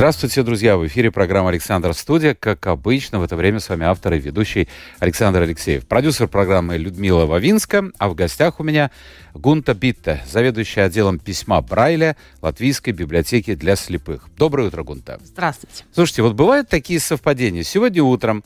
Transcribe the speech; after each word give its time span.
Здравствуйте, 0.00 0.42
друзья! 0.42 0.78
В 0.78 0.86
эфире 0.86 1.10
программа 1.10 1.50
«Александр 1.50 1.92
Студия». 1.92 2.34
Как 2.34 2.66
обычно, 2.66 3.20
в 3.20 3.22
это 3.22 3.36
время 3.36 3.60
с 3.60 3.68
вами 3.68 3.84
автор 3.84 4.14
и 4.14 4.18
ведущий 4.18 4.66
Александр 4.98 5.42
Алексеев. 5.42 5.86
Продюсер 5.86 6.26
программы 6.26 6.78
Людмила 6.78 7.26
Вавинска, 7.26 7.90
а 7.98 8.08
в 8.08 8.14
гостях 8.14 8.60
у 8.60 8.62
меня 8.62 8.90
Гунта 9.34 9.74
Битта, 9.74 10.22
заведующая 10.26 10.86
отделом 10.86 11.18
письма 11.18 11.60
Брайля 11.60 12.16
Латвийской 12.40 12.92
библиотеки 12.92 13.54
для 13.54 13.76
слепых. 13.76 14.24
Доброе 14.38 14.68
утро, 14.68 14.84
Гунта. 14.84 15.20
Здравствуйте. 15.22 15.84
Слушайте, 15.92 16.22
вот 16.22 16.32
бывают 16.32 16.70
такие 16.70 16.98
совпадения. 16.98 17.62
Сегодня 17.62 18.02
утром 18.02 18.42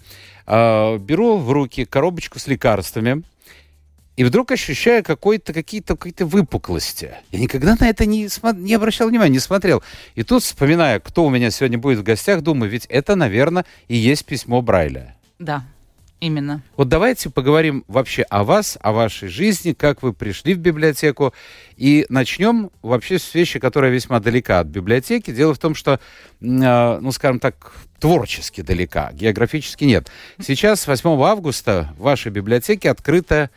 э, 0.49 0.99
беру 0.99 1.39
в 1.39 1.53
руки 1.53 1.85
коробочку 1.85 2.41
с 2.41 2.49
лекарствами, 2.49 3.23
и 4.17 4.25
вдруг 4.25 4.53
ощущаю 4.53 5.03
какой-то, 5.03 5.53
какие-то, 5.53 5.97
какие-то 5.97 6.27
выпуклости. 6.27 7.13
Я 7.31 7.41
никогда 7.41 7.77
на 7.79 7.89
это 7.89 8.07
не, 8.07 8.29
не 8.55 8.75
обращал 8.75 9.09
внимания, 9.09 9.33
не 9.33 9.39
смотрел. 9.41 9.83
И 10.15 10.23
тут, 10.23 10.43
вспоминая, 10.43 11.01
кто 11.01 11.25
у 11.25 11.31
меня 11.31 11.51
сегодня 11.51 11.79
будет 11.79 11.99
в 11.99 12.03
гостях, 12.05 12.43
думаю, 12.43 12.71
ведь 12.71 12.87
это, 12.87 13.17
наверное, 13.17 13.65
и 13.89 13.97
есть 13.97 14.25
письмо 14.25 14.63
Брайля. 14.63 15.17
Да, 15.41 15.65
именно. 16.21 16.63
Вот 16.77 16.89
давайте 16.89 17.29
поговорим 17.29 17.85
вообще 17.89 18.23
о 18.23 18.45
вас, 18.45 18.79
о 18.81 18.93
вашей 18.93 19.29
жизни, 19.29 19.73
как 19.73 20.03
вы 20.03 20.13
пришли 20.13 20.55
в 20.55 20.59
библиотеку. 20.59 21.35
И 21.77 22.07
начнем 22.09 22.71
вообще 22.83 23.19
с 23.19 23.35
вещи, 23.35 23.59
которая 23.59 23.91
весьма 23.91 24.21
далека 24.21 24.61
от 24.61 24.69
библиотеки. 24.69 25.33
Дело 25.33 25.55
в 25.55 25.59
том, 25.59 25.75
что, 25.75 25.99
а, 26.41 27.01
ну, 27.01 27.11
скажем 27.11 27.41
так, 27.41 27.73
творчески 27.99 28.61
далека, 28.61 29.11
географически 29.13 29.85
нет. 29.85 30.09
Сейчас, 30.41 30.87
8 30.87 31.21
августа, 31.23 31.93
в 31.99 32.03
вашей 32.03 32.31
библиотеке 32.31 32.91
открыта 32.91 33.51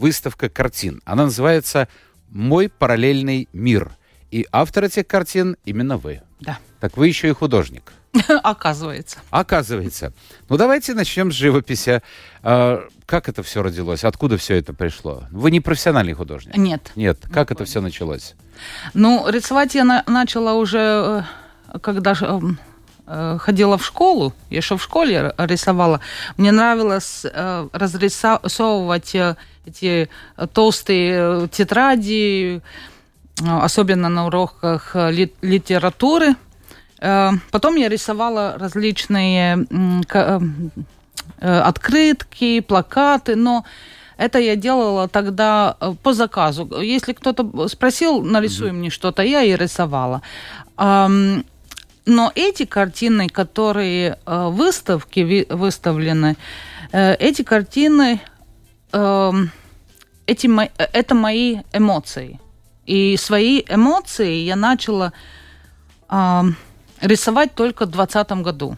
выставка 0.00 0.48
картин. 0.48 1.00
Она 1.04 1.24
называется 1.24 1.86
«Мой 2.30 2.68
параллельный 2.68 3.48
мир». 3.52 3.92
И 4.30 4.46
автор 4.52 4.84
этих 4.84 5.06
картин 5.06 5.56
именно 5.64 5.96
вы. 5.96 6.22
Да. 6.40 6.58
Так 6.80 6.96
вы 6.96 7.08
еще 7.08 7.28
и 7.28 7.32
художник. 7.32 7.92
Оказывается. 8.42 9.18
Оказывается. 9.30 10.12
Ну, 10.48 10.56
давайте 10.56 10.94
начнем 10.94 11.30
с 11.30 11.34
живописи. 11.34 12.00
А, 12.42 12.86
как 13.06 13.28
это 13.28 13.42
все 13.42 13.62
родилось? 13.62 14.04
Откуда 14.04 14.36
все 14.36 14.54
это 14.56 14.72
пришло? 14.72 15.24
Вы 15.30 15.50
не 15.50 15.60
профессиональный 15.60 16.14
художник? 16.14 16.56
Нет. 16.56 16.90
Нет. 16.96 17.18
Как 17.32 17.50
это 17.50 17.64
все 17.64 17.80
началось? 17.80 18.34
Ну, 18.94 19.28
рисовать 19.28 19.74
я 19.74 19.84
на- 19.84 20.04
начала 20.06 20.54
уже, 20.54 21.24
э, 21.74 21.78
когда 21.80 22.14
э, 23.06 23.38
ходила 23.40 23.76
в 23.78 23.84
школу, 23.84 24.32
я 24.48 24.58
еще 24.58 24.76
в 24.76 24.82
школе 24.82 25.34
рисовала. 25.38 26.00
Мне 26.36 26.52
нравилось 26.52 27.24
э, 27.24 27.68
разрисовывать 27.72 29.14
э, 29.14 29.36
эти 29.66 30.08
толстые 30.52 31.48
тетради, 31.48 32.60
особенно 33.40 34.08
на 34.08 34.26
уроках 34.26 34.94
литературы. 34.94 36.34
Потом 36.98 37.76
я 37.76 37.88
рисовала 37.88 38.56
различные 38.58 39.66
открытки, 41.40 42.60
плакаты, 42.60 43.36
но 43.36 43.64
это 44.18 44.38
я 44.38 44.56
делала 44.56 45.08
тогда 45.08 45.76
по 46.02 46.12
заказу. 46.12 46.68
Если 46.82 47.14
кто-то 47.14 47.68
спросил, 47.68 48.22
нарисуй 48.22 48.68
mm-hmm. 48.68 48.72
мне 48.72 48.90
что-то, 48.90 49.22
я 49.22 49.42
и 49.42 49.56
рисовала. 49.56 50.20
Но 50.76 52.32
эти 52.34 52.64
картины, 52.66 53.28
которые 53.28 54.18
в 54.26 54.50
выставке 54.50 55.46
выставлены, 55.48 56.36
эти 56.92 57.42
картины 57.42 58.20
эти, 58.92 60.70
это 60.76 61.14
мои 61.14 61.58
эмоции. 61.72 62.40
И 62.86 63.16
свои 63.16 63.62
эмоции 63.68 64.42
я 64.42 64.56
начала 64.56 65.12
э, 66.08 66.42
рисовать 67.00 67.54
только 67.54 67.86
в 67.86 67.90
2020 67.90 68.32
году. 68.42 68.76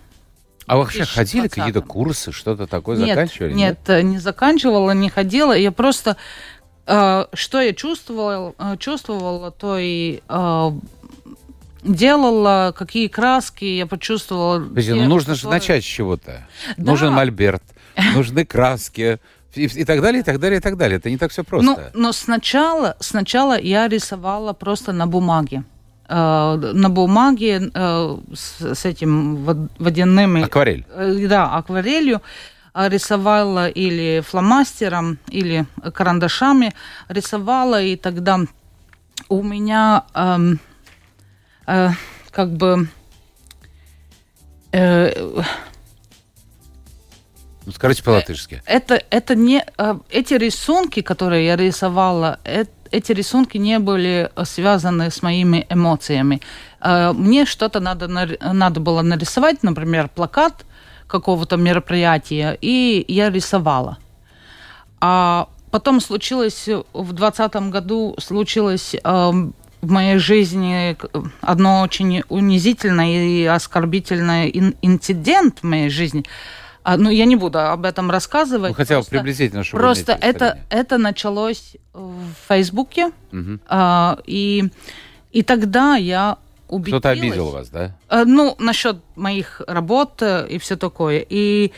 А 0.66 0.76
вы 0.76 0.82
вообще 0.82 1.04
ходили 1.04 1.48
какие-то 1.48 1.80
курсы, 1.82 2.32
что-то 2.32 2.66
такое 2.66 2.96
нет, 2.96 3.08
заканчивали? 3.08 3.52
Нет, 3.52 3.78
нет, 3.88 4.04
не 4.04 4.18
заканчивала, 4.18 4.92
не 4.92 5.08
ходила. 5.08 5.52
Я 5.52 5.72
просто, 5.72 6.16
э, 6.86 7.26
что 7.32 7.60
я 7.60 7.72
чувствовала, 7.72 8.54
чувствовала, 8.78 9.50
то 9.50 9.78
и 9.78 10.20
э, 10.28 10.70
делала, 11.82 12.74
какие 12.76 13.08
краски 13.08 13.64
я 13.64 13.86
почувствовала. 13.86 14.60
Подожди, 14.60 14.92
ну 14.92 15.04
нужно 15.06 15.34
которые... 15.34 15.36
же 15.36 15.48
начать 15.48 15.84
с 15.84 15.86
чего-то. 15.86 16.46
Да. 16.76 16.90
Нужен 16.92 17.12
мольберт, 17.12 17.62
нужны 18.14 18.44
краски, 18.44 19.20
и, 19.54 19.64
и 19.64 19.84
так 19.84 20.00
далее, 20.00 20.20
и 20.20 20.24
так 20.24 20.38
далее, 20.38 20.58
и 20.58 20.60
так 20.60 20.76
далее. 20.76 20.98
Это 20.98 21.10
не 21.10 21.18
так 21.18 21.30
все 21.30 21.44
просто. 21.44 21.66
Ну, 21.66 21.78
но 21.94 22.12
сначала, 22.12 22.96
сначала 23.00 23.58
я 23.60 23.88
рисовала 23.88 24.52
просто 24.52 24.92
на 24.92 25.06
бумаге. 25.06 25.64
Э, 26.08 26.56
на 26.56 26.88
бумаге 26.88 27.70
э, 27.74 28.18
с, 28.34 28.74
с 28.74 28.84
этим 28.84 29.44
водяными... 29.78 30.42
Акварель. 30.42 30.84
Э, 30.90 31.26
да, 31.28 31.56
акварелью 31.56 32.22
рисовала 32.74 33.68
или 33.68 34.22
фломастером, 34.26 35.18
или 35.28 35.66
карандашами 35.92 36.72
рисовала, 37.08 37.82
и 37.82 37.96
тогда 37.96 38.40
у 39.28 39.42
меня 39.42 40.04
э, 40.14 40.38
э, 41.66 41.88
как 42.30 42.52
бы... 42.52 42.88
Э, 44.72 45.42
скажите 47.70 48.02
по-латышски. 48.02 48.62
Это, 48.66 49.02
это 49.10 49.34
не... 49.34 49.64
Э, 49.78 49.94
эти 50.10 50.34
рисунки, 50.34 51.02
которые 51.02 51.46
я 51.46 51.56
рисовала, 51.56 52.38
эти 52.90 53.12
рисунки 53.12 53.58
не 53.58 53.78
были 53.78 54.30
связаны 54.44 55.10
с 55.10 55.22
моими 55.22 55.66
эмоциями. 55.70 56.40
Э, 56.80 57.12
мне 57.12 57.46
что-то 57.46 57.80
надо, 57.80 58.08
надо 58.08 58.80
было 58.80 59.02
нарисовать, 59.02 59.62
например, 59.62 60.08
плакат 60.08 60.64
какого-то 61.06 61.56
мероприятия, 61.56 62.56
и 62.60 63.04
я 63.06 63.30
рисовала. 63.30 63.98
А 65.00 65.48
потом 65.70 66.00
случилось, 66.00 66.66
в 66.66 67.12
2020 67.12 67.54
году 67.70 68.16
случилось 68.18 68.94
в 69.04 69.90
моей 69.90 70.18
жизни 70.18 70.96
одно 71.40 71.82
очень 71.82 72.22
унизительное 72.28 73.26
и 73.26 73.44
оскорбительное 73.44 74.48
инцидент 74.48 75.58
в 75.60 75.64
моей 75.64 75.90
жизни– 75.90 76.24
а, 76.84 76.96
ну, 76.96 77.10
я 77.10 77.24
не 77.24 77.36
буду 77.36 77.58
об 77.58 77.84
этом 77.84 78.10
рассказывать. 78.10 78.70
Ну, 78.70 78.74
хотя 78.74 79.00
бы 79.00 79.06
приблизительно, 79.06 79.64
чтобы 79.64 79.82
Просто 79.82 80.12
это, 80.12 80.58
это 80.68 80.98
началось 80.98 81.76
в 81.92 82.32
Фейсбуке, 82.48 83.10
угу. 83.32 83.58
а, 83.68 84.18
и, 84.26 84.64
и 85.30 85.42
тогда 85.42 85.96
я 85.96 86.38
убедилась... 86.68 87.00
Кто-то 87.00 87.10
обидел 87.10 87.50
вас, 87.50 87.68
да? 87.68 87.96
А, 88.08 88.24
ну, 88.24 88.56
насчет 88.58 88.96
моих 89.14 89.60
работ 89.66 90.22
и 90.22 90.58
все 90.58 90.76
такое. 90.76 91.24
И 91.28 91.72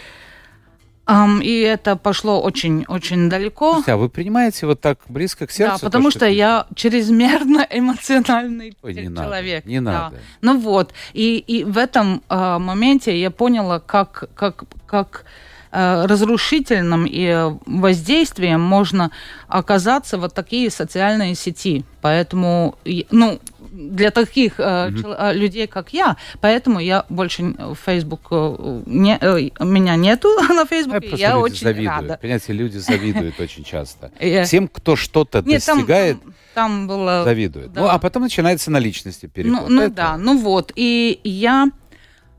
Um, 1.07 1.43
и 1.43 1.61
это 1.61 1.97
пошло 1.97 2.41
очень-очень 2.41 3.29
далеко. 3.29 3.73
Слушайте, 3.73 3.93
а 3.93 3.97
вы 3.99 4.09
принимаете 4.09 4.67
вот 4.67 4.81
так 4.81 4.99
близко 5.09 5.47
к 5.47 5.51
сердцу? 5.51 5.81
Да, 5.83 5.87
потому 5.87 6.05
то, 6.05 6.11
что, 6.13 6.19
что 6.21 6.27
я 6.29 6.67
чрезмерно 6.75 7.67
эмоциональный 7.71 8.75
Ой, 8.83 8.95
не 8.95 9.15
человек. 9.15 9.65
Надо, 9.65 9.71
не 9.71 9.81
да. 9.81 9.93
надо. 9.93 10.17
Ну 10.41 10.59
вот, 10.59 10.95
и, 11.13 11.37
и 11.37 11.65
в 11.65 11.77
этом 11.77 12.23
uh, 12.31 12.59
моменте 12.59 13.21
я 13.21 13.31
поняла, 13.31 13.81
как, 13.81 14.31
как, 14.35 14.65
как 14.87 15.27
uh, 15.73 16.07
разрушительным 16.07 17.05
и 17.07 17.53
воздействием 17.67 18.63
можно 18.63 19.11
оказаться 19.47 20.17
вот 20.17 20.33
такие 20.33 20.71
социальные 20.71 21.35
сети. 21.35 21.85
Поэтому, 22.01 22.77
ну, 23.11 23.41
для 23.75 24.11
таких 24.11 24.61
mm-hmm. 24.61 25.35
людей, 25.35 25.67
как 25.67 25.93
я. 25.93 26.17
Поэтому 26.41 26.79
я 26.79 27.05
больше 27.09 27.43
в 27.43 27.77
Facebook 27.85 28.29
э, 28.31 28.83
не, 28.87 29.19
э, 29.21 29.51
меня 29.65 29.97
нету 29.97 30.29
на 30.49 30.65
Facebook. 30.65 31.05
Я, 31.05 31.31
я 31.31 31.39
очень 31.39 31.65
завидуют. 31.65 31.91
рада. 31.91 32.19
Понимаете, 32.21 32.53
люди 32.53 32.79
завидуют 32.79 33.41
очень 33.41 33.65
часто. 33.65 34.11
Тем, 34.47 34.69
кто 34.69 34.97
что-то 34.97 35.43
достигает, 35.43 36.19
там 36.55 36.87
было 36.87 37.25
завидуют. 37.25 37.75
Ну, 37.75 37.89
а 37.89 37.99
потом 37.99 38.23
начинается 38.23 38.71
на 38.71 38.79
личности 38.79 39.27
переход. 39.27 39.69
Ну, 39.69 39.83
ну 39.83 39.91
да, 39.91 40.17
ну 40.17 40.39
вот. 40.39 40.73
И 40.77 41.21
я, 41.25 41.71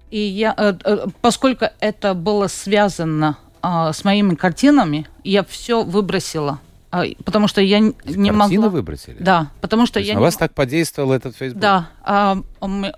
и 0.10 0.20
я, 0.20 0.78
поскольку 1.22 1.66
это 1.80 2.14
было 2.14 2.48
связано 2.48 3.38
с 3.62 4.04
моими 4.04 4.36
картинами, 4.36 5.08
я 5.24 5.44
все 5.44 5.84
выбросила 5.84 6.60
а, 6.96 7.04
потому 7.26 7.50
что 7.50 7.60
я 7.60 7.80
не 7.80 7.92
Картины 7.92 8.32
могла... 8.32 8.70
выбросили? 8.70 9.18
Да, 9.20 9.52
потому 9.60 9.86
что 9.86 9.96
То 9.96 10.00
я... 10.00 10.14
на 10.14 10.20
не... 10.20 10.24
вас 10.24 10.38
так 10.38 10.54
подействовал 10.54 11.12
этот 11.12 11.36
Facebook? 11.36 11.60
Да. 11.60 11.90
А, 12.04 12.38
мы... 12.62 12.94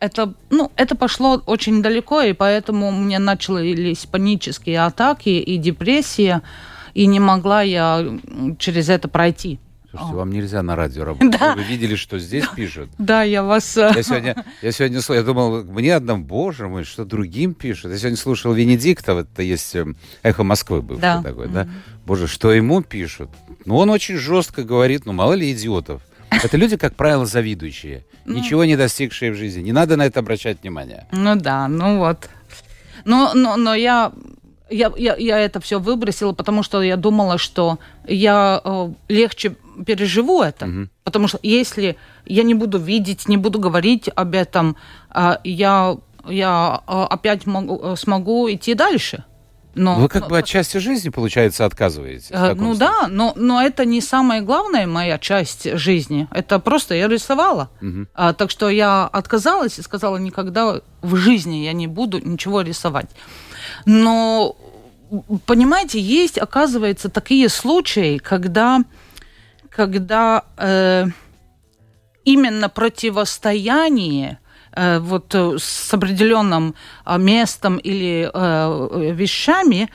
это, 0.00 0.32
ну, 0.48 0.72
это 0.76 0.96
пошло 0.96 1.42
очень 1.44 1.82
далеко, 1.82 2.22
и 2.22 2.32
поэтому 2.32 2.88
у 2.88 2.92
меня 2.92 3.18
начались 3.18 4.06
панические 4.06 4.80
атаки 4.80 5.28
и 5.28 5.58
депрессия. 5.58 6.40
и 6.94 7.06
не 7.06 7.20
могла 7.20 7.60
я 7.60 8.02
через 8.58 8.88
это 8.88 9.08
пройти. 9.08 9.58
Слушайте, 9.92 10.16
вам 10.16 10.32
нельзя 10.32 10.62
на 10.62 10.74
радио 10.74 11.04
работать. 11.06 11.38
Да. 11.38 11.54
Вы 11.54 11.62
видели, 11.62 11.94
что 11.94 12.18
здесь 12.18 12.46
пишут? 12.56 12.90
Да, 12.98 13.22
я 13.22 13.42
вас... 13.42 13.76
э, 13.76 13.92
Я 13.94 14.02
сегодня, 14.02 14.44
я 14.62 14.72
сегодня 14.72 15.00
я 15.08 15.22
думал, 15.22 15.62
мне 15.64 15.94
одному, 15.94 16.24
боже 16.24 16.66
мой, 16.66 16.84
что 16.84 17.04
другим 17.04 17.54
пишут. 17.54 17.92
Я 17.92 17.98
сегодня 17.98 18.16
слушал 18.16 18.52
Венедиктова, 18.52 19.20
это 19.20 19.42
есть 19.42 19.74
эм, 19.76 19.96
«Эхо 20.22 20.42
Москвы» 20.44 20.82
бывший 20.82 21.02
Да. 21.02 21.22
такой, 21.22 21.48
да? 21.48 21.68
Боже, 22.06 22.26
что 22.26 22.52
ему 22.52 22.82
пишут? 22.82 23.30
Ну, 23.66 23.76
он 23.76 23.90
очень 23.90 24.16
жестко 24.16 24.64
говорит, 24.64 25.04
ну, 25.06 25.12
мало 25.12 25.34
ли 25.34 25.52
идиотов. 25.52 26.02
Это 26.30 26.56
люди, 26.56 26.76
как 26.78 26.94
правило, 26.96 27.26
завидующие, 27.26 28.04
Ну. 28.24 28.38
ничего 28.38 28.64
не 28.64 28.76
достигшие 28.76 29.30
в 29.32 29.36
жизни. 29.36 29.60
Не 29.60 29.72
надо 29.72 29.96
на 29.96 30.06
это 30.06 30.20
обращать 30.20 30.62
внимание. 30.62 31.06
Ну 31.12 31.36
да, 31.36 31.68
ну 31.68 31.98
вот. 31.98 32.28
Но, 33.04 33.32
но, 33.34 33.56
но 33.56 33.74
я, 33.74 34.12
я, 34.70 34.90
я, 34.96 35.14
я 35.16 35.38
это 35.38 35.60
все 35.60 35.78
выбросила, 35.78 36.32
потому 36.32 36.62
что 36.62 36.80
я 36.82 36.96
думала, 36.96 37.36
что 37.36 37.78
я 38.08 38.60
э, 38.64 38.92
легче 39.08 39.56
переживу 39.86 40.42
это. 40.42 40.88
Потому 41.04 41.28
что 41.28 41.38
если 41.42 41.96
я 42.26 42.42
не 42.42 42.54
буду 42.54 42.78
видеть, 42.78 43.28
не 43.28 43.36
буду 43.36 43.58
говорить 43.58 44.08
об 44.14 44.34
этом, 44.34 44.76
а, 45.10 45.38
я, 45.44 45.96
я 46.28 46.80
э, 46.86 47.02
опять 47.10 47.46
могу, 47.46 47.80
э, 47.82 47.96
смогу 47.96 48.50
идти 48.50 48.74
дальше. 48.74 49.24
Но, 49.74 49.94
Вы 49.94 50.08
как 50.08 50.22
но- 50.24 50.28
бы 50.28 50.38
от 50.38 50.44
части 50.44 50.76
жизни, 50.76 51.08
получается, 51.08 51.64
отказываетесь. 51.64 52.28
Э, 52.30 52.52
Ну 52.54 52.74
случае. 52.74 52.78
да, 52.78 53.08
но, 53.08 53.32
но 53.36 53.62
это 53.62 53.86
не 53.86 54.02
самая 54.02 54.42
главная 54.42 54.86
моя 54.86 55.18
часть 55.18 55.78
жизни. 55.78 56.28
Это 56.30 56.58
просто 56.58 56.94
я 56.94 57.08
рисовала. 57.08 57.70
А, 58.14 58.34
так 58.34 58.50
что 58.50 58.68
я 58.68 59.06
отказалась 59.06 59.78
и 59.78 59.82
сказала, 59.82 60.18
никогда 60.18 60.80
в 61.00 61.16
жизни 61.16 61.64
я 61.64 61.72
не 61.72 61.86
буду 61.86 62.18
ничего 62.18 62.60
рисовать. 62.60 63.08
Но, 63.86 64.56
понимаете, 65.46 65.98
есть, 66.00 66.38
оказывается, 66.38 67.08
такие 67.08 67.48
случаи, 67.48 68.18
когда, 68.18 68.80
когда 69.74 70.44
э, 70.56 71.06
именно 72.24 72.68
противостояние 72.68 74.38
э, 74.72 74.98
вот 74.98 75.34
э, 75.34 75.56
с 75.58 75.94
определенным 75.94 76.74
э, 77.06 77.18
местом 77.18 77.78
или 77.78 78.30
э, 78.32 79.12
вещами, 79.14 79.88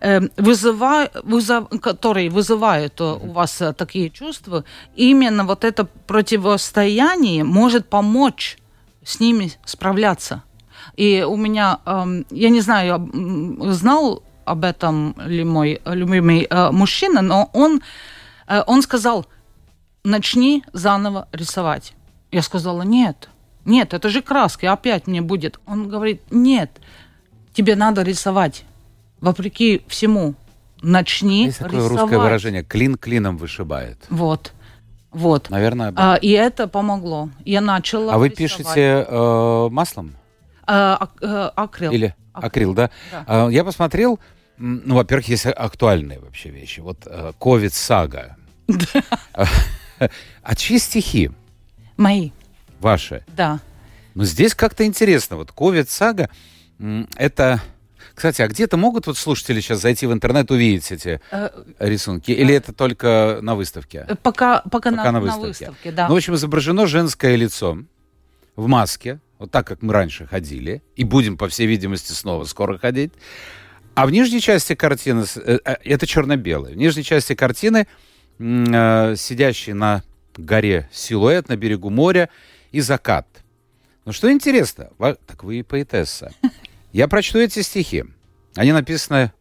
э, 0.00 0.20
вызыва- 0.36 1.10
вызов- 1.24 1.80
которые 1.80 2.30
вызывают 2.30 3.00
э, 3.00 3.04
у 3.04 3.32
вас 3.32 3.60
э, 3.60 3.72
такие 3.72 4.10
чувства, 4.10 4.64
именно 4.94 5.44
вот 5.44 5.64
это 5.64 5.84
противостояние 6.06 7.44
может 7.44 7.88
помочь 7.88 8.58
с 9.04 9.20
ними 9.20 9.52
справляться. 9.64 10.42
И 10.96 11.22
у 11.22 11.36
меня, 11.36 11.78
эм, 11.84 12.26
я 12.30 12.48
не 12.48 12.60
знаю, 12.60 13.10
знал 13.72 14.22
об 14.44 14.64
этом 14.64 15.14
ли 15.26 15.44
мой 15.44 15.80
любимый 15.84 16.46
э, 16.48 16.70
мужчина, 16.70 17.22
но 17.22 17.50
он, 17.52 17.76
э, 17.76 17.80
он 18.66 18.82
сказал, 18.82 19.26
начни 20.04 20.64
заново 20.72 21.28
рисовать. 21.32 21.94
Я 22.30 22.42
сказала, 22.42 22.82
нет, 22.82 23.28
нет, 23.64 23.94
это 23.94 24.08
же 24.08 24.22
краска, 24.22 24.72
опять 24.72 25.06
мне 25.06 25.20
будет. 25.20 25.58
Он 25.66 25.88
говорит, 25.88 26.22
нет, 26.30 26.70
тебе 27.52 27.76
надо 27.76 28.02
рисовать, 28.02 28.64
вопреки 29.20 29.82
всему. 29.88 30.34
Начни 30.82 31.46
Есть 31.46 31.58
такое 31.58 31.80
рисовать. 31.80 32.00
русское 32.02 32.18
выражение 32.18 32.62
«клин 32.62 32.96
клином 32.96 33.38
вышибает». 33.38 33.98
Вот, 34.10 34.52
вот. 35.10 35.48
Наверное, 35.48 35.88
об- 35.88 35.94
А, 35.98 36.16
и 36.16 36.28
это 36.30 36.68
помогло. 36.68 37.30
Я 37.46 37.62
начала 37.62 38.12
А 38.12 38.18
вы 38.18 38.28
рисовать. 38.28 38.36
пишете 38.36 39.06
э, 39.08 39.68
маслом? 39.70 40.14
Э, 40.66 40.96
ак- 41.00 41.22
э, 41.22 41.50
акрил. 41.56 41.92
Или 41.92 42.14
акрил, 42.34 42.74
да? 42.74 42.90
Да. 43.10 43.24
А, 43.26 43.48
Я 43.48 43.64
посмотрел, 43.64 44.20
ну, 44.58 44.94
во-первых, 44.94 45.28
есть 45.28 45.46
актуальные 45.46 46.18
вообще 46.20 46.50
вещи. 46.50 46.80
Вот 46.80 46.98
э, 47.06 47.32
«Ковид 47.38 47.74
сага». 47.74 48.36
А 50.42 50.54
чьи 50.54 50.78
стихи 50.78 51.30
Мои, 51.96 52.30
ваши? 52.80 53.24
да. 53.28 53.60
Но 54.14 54.24
здесь 54.24 54.54
как-то 54.54 54.84
интересно. 54.84 55.36
Вот 55.36 55.52
«Ковид 55.52 55.88
сага» 55.90 56.28
м, 56.78 57.08
это... 57.16 57.60
Кстати, 58.14 58.40
а 58.40 58.48
где-то 58.48 58.76
могут 58.78 59.06
вот 59.06 59.18
слушатели 59.18 59.60
сейчас 59.60 59.80
зайти 59.82 60.06
в 60.06 60.12
интернет, 60.12 60.50
увидеть 60.50 60.90
эти 60.90 61.20
Э, 61.30 61.50
рисунки? 61.78 62.30
Или 62.30 62.54
это 62.54 62.72
только 62.72 63.40
на 63.42 63.54
выставке? 63.54 64.06
э, 64.08 64.14
Пока, 64.16 64.62
пока, 64.70 64.90
на, 64.90 64.98
Пока 64.98 65.12
на 65.12 65.20
на 65.20 65.20
выставке. 65.20 65.46
выставке, 65.48 65.92
да. 65.92 66.08
Ну, 66.08 66.14
в 66.14 66.16
общем, 66.16 66.34
изображено 66.34 66.86
женское 66.86 67.36
лицо 67.36 67.78
в 68.54 68.66
маске, 68.68 69.20
вот 69.38 69.50
так, 69.50 69.66
как 69.66 69.82
мы 69.82 69.92
раньше 69.92 70.26
ходили, 70.26 70.82
и 70.94 71.04
будем, 71.04 71.36
по 71.36 71.46
всей 71.48 71.66
видимости, 71.66 72.12
снова 72.12 72.44
скоро 72.44 72.78
ходить. 72.78 73.12
А 73.96 74.04
в 74.04 74.10
нижней 74.10 74.42
части 74.42 74.74
картины, 74.74 75.24
э, 75.36 75.58
э, 75.64 75.76
это 75.82 76.06
черно-белое, 76.06 76.74
в 76.74 76.76
нижней 76.76 77.02
части 77.02 77.34
картины 77.34 77.86
э, 78.38 79.14
сидящий 79.16 79.72
на 79.72 80.02
горе 80.36 80.86
силуэт 80.92 81.48
на 81.48 81.56
берегу 81.56 81.88
моря 81.88 82.28
и 82.72 82.82
закат. 82.82 83.26
Ну, 84.04 84.12
что 84.12 84.30
интересно, 84.30 84.90
так 84.98 85.42
вы 85.44 85.60
и 85.60 85.62
поэтесса. 85.62 86.30
Я 86.92 87.08
прочту 87.08 87.38
эти 87.38 87.62
стихи. 87.62 88.04
Они 88.54 88.72
написаны 88.72 89.32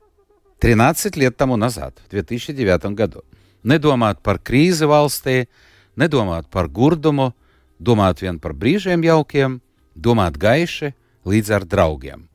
13 0.59 1.17
лет 1.17 1.35
тому 1.35 1.57
назад, 1.57 1.99
в 2.07 2.11
2009 2.11 2.85
году. 2.95 3.25
Nedomāt 3.65 4.21
par 4.23 4.37
krīzi 4.39 4.87
valstī, 4.87 5.49
nedomāt 5.97 6.47
par 6.47 6.69
gurdumu, 6.69 7.33
domāt 7.77 8.21
vien 8.21 8.39
par 8.39 8.53
brīžiem 8.53 9.03
jaukiem, 9.03 9.59
domāt 9.95 10.37
gaiši 10.37 10.93
līdz 11.25 11.51
ar 11.51 11.65
draugiem. 11.65 12.29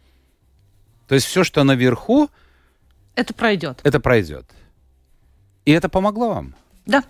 То 1.10 1.16
есть 1.16 1.26
все, 1.26 1.42
что 1.42 1.64
наверху, 1.64 2.30
Это 3.16 3.34
пройдет. 3.34 3.80
это 3.82 3.98
пройдет. 3.98 4.46
И 5.64 5.72
это 5.72 5.88
помогло 5.88 6.34
вам. 6.34 6.54
Да. 6.86 7.02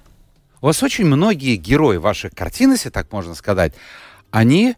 У 0.62 0.66
вас 0.66 0.82
очень 0.82 1.04
многие 1.04 1.56
герои 1.56 1.98
ваших 1.98 2.32
картин, 2.34 2.72
если 2.72 2.88
так 2.88 3.12
можно 3.12 3.34
сказать, 3.34 3.74
они 4.30 4.74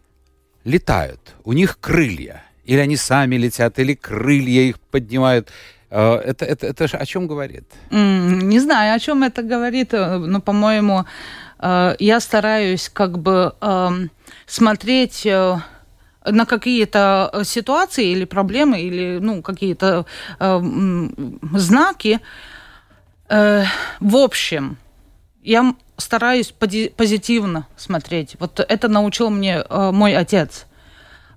летают, 0.65 1.35
у 1.45 1.53
них 1.53 1.79
крылья. 1.79 2.43
Или 2.65 2.79
они 2.79 2.97
сами 2.97 3.37
летят, 3.37 3.79
или 3.79 3.93
крылья 3.93 4.63
их 4.63 4.77
поднимают. 4.81 5.49
Э, 5.89 6.15
Это, 6.15 6.43
это, 6.43 6.67
это 6.67 6.85
о 6.97 7.05
чем 7.05 7.25
говорит? 7.25 7.63
Не 7.91 8.59
знаю, 8.59 8.93
о 8.93 8.99
чем 8.99 9.23
это 9.23 9.41
говорит, 9.41 9.93
э, 9.93 10.17
но, 10.17 10.41
по-моему, 10.41 11.05
э, 11.59 11.95
я 11.97 12.19
стараюсь 12.19 12.89
как 12.89 13.19
бы 13.19 13.55
эм, 13.61 14.11
смотреть 14.47 15.25
на 16.25 16.45
какие-то 16.45 17.29
э, 17.33 17.43
ситуации 17.43 18.07
или 18.11 18.25
проблемы, 18.25 18.79
или 18.81 19.19
ну, 19.21 19.41
какие-то 19.41 20.05
э, 20.39 20.61
знаки. 21.53 22.19
Э, 23.29 23.63
В 23.99 24.15
общем, 24.17 24.77
я 25.43 25.75
стараюсь 25.97 26.51
позитивно 26.51 27.67
смотреть. 27.75 28.35
Вот 28.39 28.59
это 28.59 28.87
научил 28.87 29.29
мне 29.29 29.63
э, 29.69 29.91
мой 29.91 30.15
отец. 30.15 30.65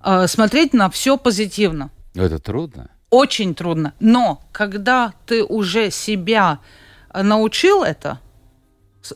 Э, 0.05 0.27
Смотреть 0.27 0.73
на 0.75 0.89
все 0.91 1.17
позитивно 1.17 1.91
Это 2.15 2.39
трудно. 2.39 2.89
очень 3.11 3.55
трудно. 3.55 3.93
Но 4.01 4.41
когда 4.53 5.13
ты 5.27 5.43
уже 5.45 5.91
себя 5.91 6.59
э, 7.13 7.23
научил 7.23 7.83
это 7.83 8.21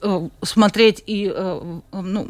э, 0.02 0.28
смотреть 0.42 1.02
и 1.06 1.32
ну 1.92 2.28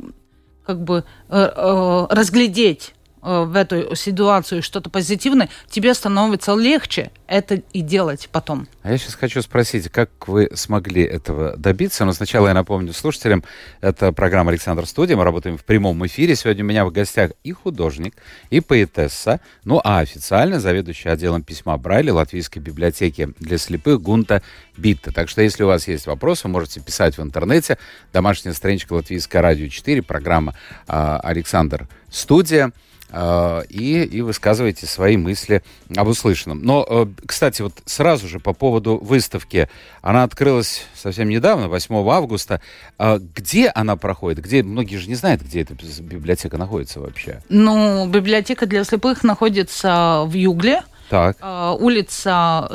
как 0.66 0.84
бы 0.84 1.04
разглядеть 1.28 2.94
в 3.22 3.54
эту 3.54 3.94
ситуацию 3.94 4.62
что-то 4.62 4.90
позитивное, 4.90 5.48
тебе 5.68 5.94
становится 5.94 6.54
легче 6.54 7.10
это 7.26 7.62
и 7.72 7.80
делать 7.80 8.28
потом. 8.32 8.66
А 8.82 8.90
я 8.90 8.98
сейчас 8.98 9.14
хочу 9.14 9.40
спросить, 9.42 9.88
как 9.88 10.10
вы 10.26 10.50
смогли 10.54 11.02
этого 11.02 11.56
добиться? 11.56 12.04
Но 12.04 12.12
сначала 12.12 12.48
я 12.48 12.54
напомню 12.54 12.92
слушателям, 12.92 13.44
это 13.80 14.12
программа 14.12 14.50
«Александр 14.50 14.86
Студия», 14.86 15.16
мы 15.16 15.24
работаем 15.24 15.56
в 15.56 15.64
прямом 15.64 16.04
эфире. 16.06 16.34
Сегодня 16.34 16.64
у 16.64 16.66
меня 16.66 16.84
в 16.84 16.90
гостях 16.90 17.30
и 17.44 17.52
художник, 17.52 18.16
и 18.50 18.60
поэтесса, 18.60 19.40
ну 19.64 19.80
а 19.84 20.00
официально 20.00 20.58
заведующий 20.58 21.08
отделом 21.08 21.42
письма 21.42 21.76
Брайля 21.76 22.12
Латвийской 22.12 22.58
библиотеки 22.58 23.32
для 23.38 23.58
слепых 23.58 24.02
Гунта 24.02 24.42
Битта. 24.76 25.12
Так 25.12 25.28
что 25.28 25.42
если 25.42 25.62
у 25.62 25.68
вас 25.68 25.86
есть 25.86 26.06
вопросы, 26.06 26.48
можете 26.48 26.80
писать 26.80 27.16
в 27.16 27.22
интернете. 27.22 27.78
Домашняя 28.12 28.54
страничка 28.54 28.94
Латвийское 28.94 29.40
радио 29.40 29.68
4, 29.68 30.02
программа 30.02 30.54
а, 30.88 31.20
«Александр 31.20 31.86
Студия». 32.10 32.72
Э, 33.10 33.62
и, 33.68 34.02
и 34.02 34.20
высказывайте 34.22 34.86
свои 34.86 35.16
мысли 35.16 35.62
об 35.96 36.08
услышанном. 36.08 36.62
Но, 36.62 36.86
э, 36.88 37.06
кстати, 37.26 37.62
вот 37.62 37.74
сразу 37.84 38.28
же 38.28 38.38
по 38.40 38.52
поводу 38.52 38.98
выставки. 38.98 39.68
Она 40.02 40.22
открылась 40.24 40.82
совсем 40.94 41.28
недавно, 41.28 41.68
8 41.68 41.94
августа. 42.10 42.60
А 42.98 43.18
Где 43.18 43.70
она 43.74 43.96
проходит? 43.96 44.42
Где? 44.44 44.62
Многие 44.62 44.96
же 44.96 45.08
не 45.08 45.14
знают, 45.14 45.42
где 45.42 45.62
эта 45.62 45.74
библиотека 46.00 46.56
находится 46.56 47.00
вообще. 47.00 47.40
Ну, 47.48 48.06
библиотека 48.08 48.66
для 48.66 48.84
слепых 48.84 49.22
находится 49.24 50.24
в 50.26 50.32
Югле, 50.34 50.82
Так. 51.08 51.36
э, 51.40 51.76
улица 51.78 52.70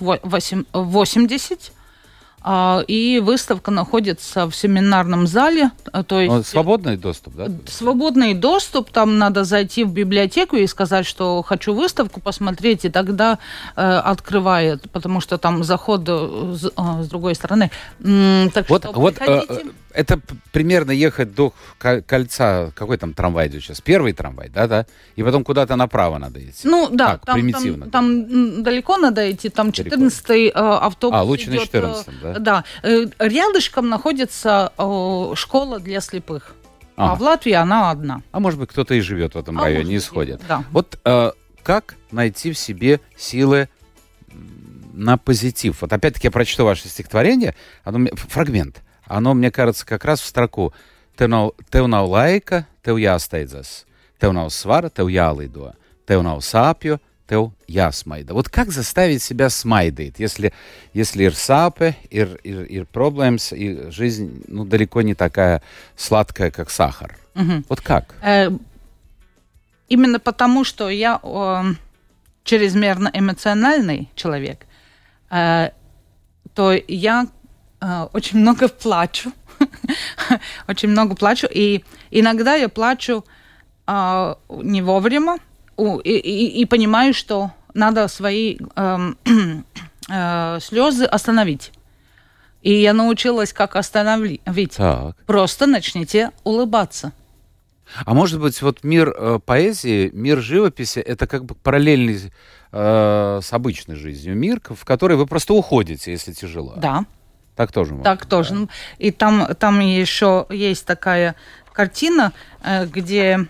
восемь- 0.00 0.64
80. 0.72 1.72
А, 2.50 2.82
и 2.88 3.20
выставка 3.20 3.70
находится 3.70 4.46
в 4.48 4.54
семинарном 4.54 5.26
зале. 5.26 5.70
а, 5.92 6.02
То 6.02 6.18
есть 6.18 6.34
Ну, 6.34 6.42
свободный 6.42 6.96
доступ, 6.96 7.34
да? 7.34 7.48
свободный 7.66 8.32
доступ, 8.32 8.90
там 8.90 9.18
надо 9.18 9.44
зайти 9.44 9.84
в 9.84 9.92
библиотеку 9.92 10.56
и 10.56 10.66
сказать, 10.66 11.04
что 11.04 11.42
хочу 11.42 11.74
выставку 11.74 12.20
посмотреть, 12.22 12.86
и 12.86 12.88
тогда 12.88 13.38
э, 13.76 13.82
открывает, 13.82 14.90
потому 14.92 15.20
что 15.20 15.36
там 15.36 15.62
заход 15.62 16.08
э, 16.08 16.54
с, 16.56 16.64
э, 16.74 17.02
с 17.02 17.08
другой 17.08 17.34
стороны. 17.34 17.70
Так 18.54 18.70
Вот, 18.70 18.82
что 18.82 18.92
вот 18.92 19.14
э, 19.16 19.18
приходите. 19.18 19.54
э, 19.66 19.70
это 19.98 20.20
примерно 20.52 20.92
ехать 20.92 21.34
до 21.34 21.52
ко- 21.78 22.02
кольца. 22.02 22.72
Какой 22.74 22.96
там 22.98 23.12
трамвай 23.14 23.48
идет 23.48 23.62
сейчас? 23.62 23.80
Первый 23.80 24.12
трамвай, 24.12 24.48
да, 24.48 24.66
да. 24.66 24.86
И 25.16 25.22
потом 25.22 25.42
куда-то 25.44 25.76
направо 25.76 26.18
надо 26.18 26.38
идти. 26.40 26.68
Ну 26.68 26.88
да, 26.90 27.12
Так, 27.12 27.26
там, 27.26 27.34
примитивно, 27.34 27.90
там, 27.90 28.24
там, 28.26 28.62
далеко 28.62 28.96
надо 28.96 29.30
идти, 29.30 29.48
там 29.48 29.70
Далеко. 29.72 29.96
14-й 29.96 30.48
э, 30.48 30.50
автобус 30.52 31.18
А, 31.18 31.22
лучше 31.22 31.50
на 31.50 31.56
идет, 31.56 31.74
э, 31.74 31.78
14-м, 31.80 32.14
да? 32.22 32.38
Да, 32.38 32.64
Э, 32.82 33.06
рядышком 33.18 33.88
находится 33.88 34.72
э, 34.78 35.32
школа 35.34 35.80
для 35.80 36.00
слепых. 36.00 36.54
А 36.96 37.12
Ага. 37.12 37.14
в 37.18 37.22
Латвии 37.22 37.52
она 37.52 37.90
одна. 37.90 38.22
А 38.32 38.40
может 38.40 38.58
быть, 38.60 38.70
кто-то 38.70 38.94
и 38.94 39.00
живет 39.00 39.34
в 39.34 39.38
этом 39.38 39.58
А 39.58 39.64
районе, 39.64 39.94
и 39.96 40.00
сходит. 40.00 40.40
Да. 40.48 40.64
Вот 40.72 40.98
э, 41.04 41.32
как 41.62 41.94
найти 42.10 42.52
в 42.52 42.58
себе 42.58 43.00
силы 43.16 43.68
на 44.92 45.16
позитив? 45.16 45.80
Вот 45.80 45.92
опять-таки 45.92 46.26
я 46.26 46.30
прочту 46.30 46.64
ваше 46.64 46.88
стихотворение, 46.88 47.54
оно, 47.84 48.08
фрагмент. 48.16 48.82
Оно, 49.08 49.34
мне 49.34 49.50
кажется, 49.50 49.86
как 49.86 50.04
раз 50.04 50.20
в 50.20 50.26
строку 50.26 50.72
«Tev 51.16 51.28
nav, 51.28 51.52
tev 51.70 51.86
nav 51.86 52.06
laika, 52.06 52.66
tev 52.84 53.00
jāsteidzas, 53.02 53.86
tev 54.20 54.32
nav 54.32 54.52
svara, 54.54 54.88
tev 54.88 55.08
jālido, 55.10 55.72
tev 56.06 56.22
nav 56.22 56.38
sāpju, 56.46 57.00
tev 57.26 57.50
jāsmaida». 57.66 58.34
Вот 58.34 58.48
как 58.48 58.70
заставить 58.70 59.22
себя 59.22 59.50
смайдать, 59.50 60.18
если, 60.18 60.52
если 60.92 61.24
ir 61.24 61.34
сапы, 61.34 61.96
ir, 62.10 62.40
ir, 62.44 62.66
ir 62.68 62.86
проблемс, 62.86 63.52
и 63.52 63.90
жизнь 63.90 64.44
ну, 64.46 64.64
далеко 64.64 65.02
не 65.02 65.14
такая 65.14 65.62
сладкая, 65.96 66.52
как 66.52 66.70
сахар? 66.70 67.16
Мгм. 67.34 67.64
Вот 67.68 67.80
как? 67.80 68.14
Э, 68.22 68.50
именно 69.88 70.20
потому, 70.20 70.62
что 70.62 70.88
я 70.88 71.18
э, 71.22 71.62
чрезмерно 72.44 73.10
эмоциональный 73.12 74.08
человек, 74.14 74.66
э, 75.30 75.70
то 76.54 76.72
я 76.86 77.26
очень 78.12 78.38
много 78.40 78.68
плачу. 78.68 79.32
очень 80.68 80.88
много 80.90 81.14
плачу. 81.14 81.46
И 81.50 81.84
иногда 82.10 82.54
я 82.54 82.68
плачу 82.68 83.24
э, 83.86 84.34
не 84.62 84.82
вовремя 84.82 85.38
и, 85.76 86.10
и- 86.18 86.60
и 86.60 86.64
понимаю, 86.66 87.14
что 87.14 87.50
надо 87.74 88.08
свои 88.08 88.58
эм, 88.76 89.16
э, 90.08 90.58
слезы 90.60 91.04
остановить. 91.04 91.72
И 92.62 92.72
я 92.72 92.92
научилась, 92.92 93.52
как 93.52 93.76
остановить. 93.76 94.40
Так. 94.76 95.16
Просто 95.26 95.66
начните 95.66 96.32
улыбаться. 96.44 97.12
А 98.04 98.12
может 98.14 98.40
быть, 98.40 98.60
вот 98.60 98.84
мир 98.84 99.14
э, 99.16 99.38
поэзии, 99.44 100.10
мир 100.12 100.40
живописи, 100.40 100.98
это 100.98 101.26
как 101.26 101.44
бы 101.44 101.54
параллельный 101.54 102.32
э, 102.72 103.40
с 103.42 103.52
обычной 103.52 103.94
жизнью 103.96 104.36
мир, 104.36 104.60
в 104.68 104.84
который 104.84 105.16
вы 105.16 105.26
просто 105.26 105.54
уходите, 105.54 106.10
если 106.10 106.32
тяжело. 106.32 106.74
Да. 106.76 107.04
Так 107.58 107.72
тоже 107.72 107.90
можно. 107.90 108.04
Так 108.04 108.24
тоже. 108.24 108.54
Ну, 108.54 108.68
И 108.98 109.10
там, 109.10 109.48
там 109.58 109.80
еще 109.80 110.46
есть 110.48 110.86
такая 110.86 111.34
картина, 111.72 112.32
э, 112.62 112.86
где 112.86 113.48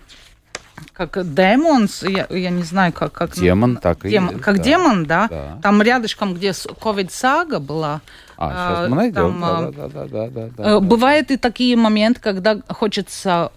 как 0.93 1.31
демонс, 1.35 2.01
я, 2.01 2.25
я 2.31 2.49
не 2.49 2.63
знаю, 2.63 2.91
как... 2.91 3.11
как 3.11 3.35
Демон, 3.35 3.77
так 3.77 4.03
и 4.05 4.09
Дем- 4.09 4.31
есть, 4.31 4.41
как 4.41 4.57
да. 4.57 4.63
демон, 4.63 5.05
да? 5.05 5.27
Да. 5.29 5.59
Там 5.61 5.79
рядышком, 5.83 6.33
где 6.33 6.53
ковид-сага 6.81 7.59
была. 7.59 8.01
А, 8.35 8.49
сейчас 8.49 8.85
э, 8.85 8.89
мы 8.89 8.95
найдем. 8.95 9.13
там, 9.13 9.41
да, 9.41 9.69
э, 9.69 9.71
да, 9.71 9.87
да, 9.87 10.05
да, 10.07 10.07
да, 10.07 10.29
да, 10.29 10.41
э, 10.41 10.49
да. 10.57 10.79
Бывают 10.79 11.29
и 11.29 11.37
такие 11.37 11.75
моменты, 11.75 12.19
когда 12.19 12.57
хочется 12.69 13.51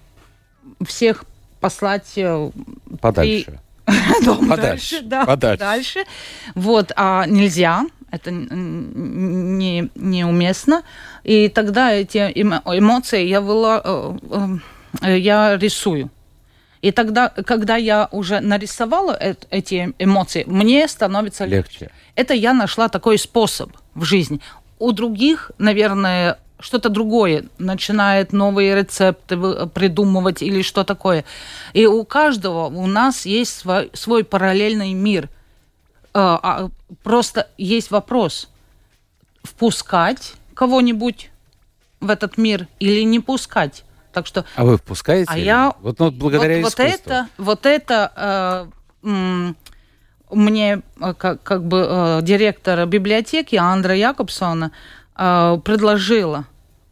всех 0.84 1.24
послать 1.60 2.12
э, 2.16 2.50
Подальше. 3.00 3.58
дом 4.24 4.48
Подальше, 4.50 4.96
дальше, 4.96 5.00
да, 5.02 5.24
подальше. 5.24 5.64
дальше. 5.64 6.04
Вот, 6.54 6.92
а 6.96 7.24
нельзя, 7.26 7.86
это 8.12 8.30
не, 8.30 9.88
неуместно. 9.94 10.82
И 11.24 11.48
тогда 11.48 11.92
эти 11.92 12.18
эмо- 12.18 12.62
эмоции 12.78 13.24
я, 13.24 13.40
выла, 13.40 13.80
э, 13.82 14.58
э, 15.02 15.18
я 15.18 15.56
рисую. 15.56 16.10
И 16.82 16.90
тогда, 16.92 17.28
когда 17.30 17.76
я 17.76 18.08
уже 18.12 18.40
нарисовала 18.40 19.16
эт- 19.18 19.46
эти 19.50 19.94
эмоции, 19.98 20.44
мне 20.46 20.86
становится 20.88 21.46
легче. 21.46 21.78
Легче. 21.80 21.94
Это 22.14 22.34
я 22.34 22.52
нашла 22.52 22.88
такой 22.88 23.18
способ 23.18 23.70
в 23.94 24.04
жизни. 24.04 24.40
У 24.78 24.92
других, 24.92 25.52
наверное, 25.58 26.38
что-то 26.60 26.90
другое, 26.90 27.44
начинает 27.58 28.32
новые 28.32 28.74
рецепты 28.74 29.36
придумывать 29.68 30.42
или 30.42 30.62
что 30.62 30.84
такое. 30.84 31.24
И 31.72 31.86
у 31.86 32.04
каждого 32.04 32.66
у 32.66 32.86
нас 32.86 33.26
есть 33.26 33.56
свой, 33.56 33.90
свой 33.94 34.22
параллельный 34.22 34.92
мир. 34.92 35.28
Э, 36.14 36.18
а 36.42 36.70
Просто 37.02 37.48
есть 37.58 37.90
вопрос, 37.90 38.48
впускать 39.42 40.34
кого-нибудь 40.54 41.30
в 42.00 42.10
этот 42.10 42.38
мир 42.38 42.68
или 42.78 43.02
не 43.02 43.20
пускать. 43.20 43.84
Так 44.12 44.26
что 44.26 44.44
А 44.56 44.64
вы 44.64 44.76
впускаете? 44.76 45.30
А 45.32 45.38
я- 45.38 45.72
Вот 45.80 45.98
ну, 45.98 46.10
благодаря 46.10 46.56
вот, 46.56 46.64
вот 46.64 46.72
искусству. 46.74 47.12
это, 47.12 47.28
вот 47.38 47.64
это 47.66 48.68
э, 49.02 49.08
м, 49.08 49.56
мне 50.30 50.82
э, 51.00 51.14
как, 51.14 51.42
как 51.42 51.64
бы 51.64 51.86
э, 51.88 52.20
директор 52.22 52.84
библиотеки 52.86 53.56
Андра 53.56 53.94
Якобсона 53.94 54.70
э, 55.16 55.58
предложила 55.64 56.44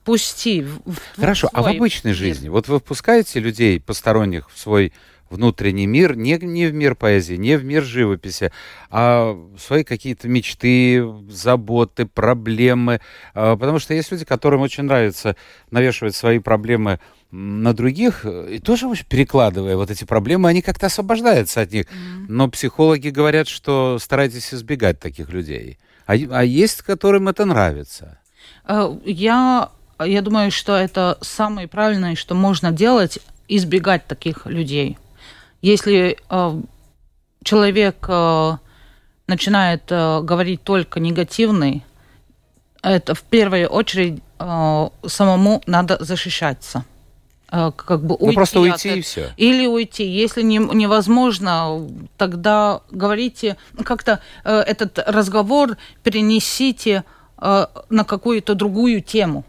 пусти 0.05 0.63
в, 0.63 0.81
в 0.87 1.21
Хорошо, 1.21 1.51
а 1.53 1.63
в 1.63 1.67
обычной 1.67 2.13
мир. 2.13 2.17
жизни? 2.17 2.49
Вот 2.49 2.69
вы 2.69 2.79
впускаете 2.79 3.39
людей 3.41 3.79
посторонних 3.81 4.51
в 4.51 4.59
свой 4.59 4.95
внутренний 5.31 5.87
мир, 5.87 6.17
не, 6.17 6.37
не 6.37 6.67
в 6.67 6.75
мир 6.75 6.95
поэзии, 6.95 7.35
не 7.35 7.57
в 7.57 7.65
мир 7.65 7.85
живописи, 7.85 8.53
а 8.91 9.39
свои 9.59 9.85
какие-то 9.85 10.29
мечты, 10.29 11.03
заботы, 11.31 12.05
проблемы. 12.05 13.01
А, 13.35 13.57
Потому 13.57 13.79
что 13.79 13.95
есть 13.95 14.11
люди, 14.11 14.25
которым 14.25 14.61
очень 14.61 14.85
нравится 14.85 15.37
навешивать 15.71 16.17
свои 16.17 16.41
проблемы 16.41 17.01
на 17.31 17.73
других, 17.73 18.23
э, 18.25 18.55
и 18.55 18.59
тоже 18.59 18.89
перекладывая 19.09 19.77
вот 19.77 19.91
эти 19.91 20.05
проблемы, 20.05 20.49
они 20.49 20.63
как-то 20.63 20.87
освобождаются 20.87 21.61
от 21.61 21.73
них. 21.73 21.87
Но 22.29 22.49
психологи 22.49 23.09
говорят, 23.09 23.47
что 23.47 23.99
старайтесь 24.01 24.53
избегать 24.53 24.99
таких 24.99 25.31
людей. 25.31 25.79
А, 26.07 26.15
а 26.15 26.43
есть, 26.43 26.83
которым 26.83 27.29
это 27.29 27.45
нравится. 27.45 28.19
Э, 28.67 28.93
Я, 29.05 29.71
я 30.05 30.23
думаю, 30.23 30.51
что 30.51 30.75
это 30.77 31.19
самое 31.21 31.69
правильное, 31.69 32.17
что 32.17 32.35
можно 32.35 32.73
делать, 32.73 33.21
избегать 33.47 34.07
таких 34.07 34.47
людей. 34.47 34.99
Если 35.63 36.17
э, 36.29 36.61
человек 37.45 38.07
э, 38.09 38.57
начинает 39.27 39.83
э, 39.91 40.21
говорить 40.23 40.63
только 40.63 41.01
негативный, 41.01 41.85
это 42.83 43.15
в 43.15 43.23
первую 43.23 43.69
очередь 43.69 44.23
самому 44.39 45.61
надо 45.67 46.03
защищаться. 46.03 46.85
Как 47.51 48.03
бы 48.03 48.17
Ну, 48.19 48.33
просто 48.33 48.61
от 48.61 48.65
уйти 48.65 48.89
и 48.89 48.91
этого. 48.93 49.03
все. 49.03 49.33
Или 49.37 49.67
уйти. 49.67 50.07
Если 50.07 50.41
не, 50.43 50.57
невозможно, 50.59 51.87
тогда 52.17 52.81
говорите, 52.91 53.57
ну, 53.73 53.85
как-то 53.85 54.21
э, 54.45 54.61
этот 54.61 54.99
разговор 55.07 55.77
перенесите 56.05 57.05
э, 57.39 57.67
на 57.91 58.05
какую-то 58.05 58.55
другую 58.55 59.03
тему, 59.03 59.45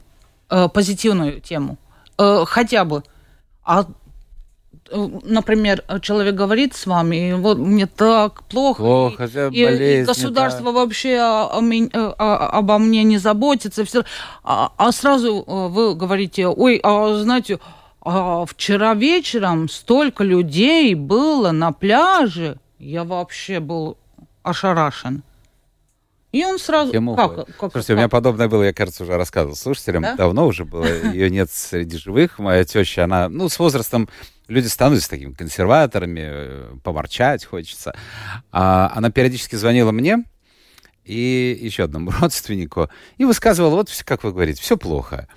э, 0.49 0.67
позитивную 0.67 1.39
тему. 1.39 1.77
Э, 2.17 2.43
хотя 2.47 2.83
бы. 2.83 3.03
А, 3.63 3.85
например, 5.23 5.83
человек 6.01 6.35
говорит 6.35 6.75
с 6.75 6.85
вами, 6.85 7.29
и 7.29 7.33
вот 7.33 7.57
мне 7.57 7.87
так 7.87 8.43
плохо. 8.43 8.81
Плохо, 8.81 9.23
и, 9.25 9.27
да, 9.27 9.47
и- 9.47 9.65
болезнь, 9.65 10.07
государство 10.07 10.65
да. 10.65 10.71
вообще 10.71 11.17
о- 11.19 11.57
о 11.59 11.61
э, 11.61 11.87
о- 11.93 12.47
обо 12.57 12.77
мне 12.77 13.03
не 13.03 13.17
заботится. 13.17 13.85
Все. 13.85 14.03
А, 14.43 14.71
а 14.77 14.91
сразу 14.91 15.43
э, 15.45 15.67
вы 15.67 15.95
говорите, 15.95 16.47
ой, 16.47 16.79
а 16.83 17.15
знаете, 17.15 17.59
а 18.03 18.45
вчера 18.45 18.93
вечером 18.93 19.69
столько 19.69 20.23
людей 20.23 20.95
было 20.95 21.51
на 21.51 21.71
пляже, 21.71 22.57
я 22.79 23.03
вообще 23.03 23.59
был 23.59 23.97
ошарашен. 24.43 25.23
И 26.31 26.45
он 26.45 26.59
сразу... 26.59 26.91
Тема 26.91 27.15
как, 27.15 27.45
как- 27.57 27.71
Слушайте, 27.71 27.93
у 27.93 27.95
меня 27.97 28.05
как? 28.05 28.11
подобное 28.11 28.47
было, 28.47 28.63
я, 28.63 28.73
кажется, 28.73 29.03
уже 29.03 29.17
рассказывал 29.17 29.55
слушателям. 29.55 30.03
Да? 30.03 30.15
Давно 30.15 30.47
уже 30.47 30.63
было. 30.65 30.85
Ее 31.13 31.29
нет 31.29 31.51
среди 31.51 31.97
живых. 31.97 32.39
Моя 32.39 32.63
теща, 32.63 33.03
она, 33.03 33.27
ну, 33.27 33.49
с 33.49 33.59
возрастом 33.59 34.07
люди 34.47 34.67
становятся 34.67 35.09
такими 35.09 35.33
консерваторами, 35.33 36.21
э, 36.23 36.73
поворчать 36.83 37.43
хочется. 37.45 37.93
А 38.51 38.91
она 38.95 39.09
периодически 39.11 39.55
звонила 39.55 39.91
мне 39.91 40.23
и 41.03 41.57
еще 41.59 41.83
одному 41.83 42.11
родственнику 42.19 42.89
и 43.17 43.25
высказывала, 43.25 43.75
вот 43.75 43.89
как 44.05 44.23
вы 44.23 44.31
говорите, 44.31 44.61
все 44.61 44.77
плохо. 44.77 45.27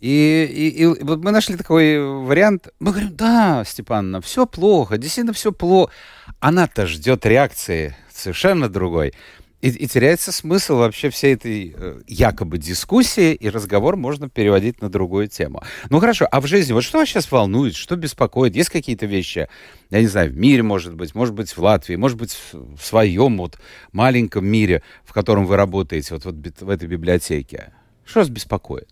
И, 0.00 0.44
и- 0.48 0.82
и 0.82 0.86
вот 0.86 1.18
мы 1.24 1.32
нашли 1.32 1.56
такой 1.56 1.98
вариант. 2.00 2.68
Мы 2.78 2.92
говорим, 2.92 3.16
да, 3.16 3.64
Степановна, 3.66 4.20
все 4.20 4.46
плохо, 4.46 4.98
действительно 4.98 5.32
все 5.32 5.50
плохо. 5.50 5.90
Она-то 6.38 6.86
ждет 6.86 7.26
реакции 7.26 7.96
совершенно 8.12 8.68
другой. 8.68 9.14
И, 9.60 9.70
и 9.70 9.88
теряется 9.88 10.30
смысл 10.30 10.76
вообще 10.76 11.10
всей 11.10 11.34
этой 11.34 11.74
э, 11.76 12.00
якобы 12.06 12.58
дискуссии, 12.58 13.34
и 13.34 13.48
разговор 13.48 13.96
можно 13.96 14.28
переводить 14.28 14.80
на 14.80 14.88
другую 14.88 15.26
тему. 15.26 15.62
Ну 15.90 15.98
хорошо, 15.98 16.28
а 16.30 16.40
в 16.40 16.46
жизни, 16.46 16.72
вот 16.72 16.84
что 16.84 16.98
вас 16.98 17.08
сейчас 17.08 17.30
волнует, 17.32 17.74
что 17.74 17.96
беспокоит? 17.96 18.54
Есть 18.54 18.70
какие-то 18.70 19.06
вещи, 19.06 19.48
я 19.90 20.00
не 20.00 20.06
знаю, 20.06 20.30
в 20.30 20.36
мире, 20.36 20.62
может 20.62 20.94
быть, 20.94 21.12
может 21.12 21.34
быть, 21.34 21.56
в 21.56 21.58
Латвии, 21.58 21.96
может 21.96 22.16
быть, 22.16 22.38
в, 22.52 22.80
своем 22.80 23.36
вот 23.38 23.58
маленьком 23.90 24.46
мире, 24.46 24.82
в 25.04 25.12
котором 25.12 25.44
вы 25.44 25.56
работаете, 25.56 26.14
вот, 26.14 26.24
вот 26.24 26.36
в 26.36 26.70
этой 26.70 26.86
библиотеке? 26.86 27.72
Что 28.04 28.20
вас 28.20 28.28
беспокоит? 28.28 28.88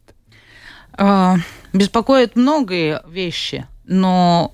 А, 0.94 1.36
беспокоит 1.72 2.34
многие 2.34 3.02
вещи, 3.08 3.68
но 3.84 4.52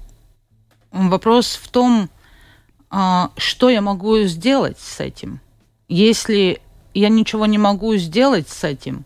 вопрос 0.90 1.58
в 1.62 1.70
том, 1.70 2.10
а, 2.90 3.30
что 3.38 3.70
я 3.70 3.80
могу 3.80 4.18
сделать 4.24 4.78
с 4.78 5.00
этим– 5.00 5.40
если 5.92 6.60
я 6.94 7.08
ничего 7.08 7.46
не 7.46 7.58
могу 7.58 7.94
сделать 7.96 8.48
с 8.48 8.64
этим, 8.64 9.04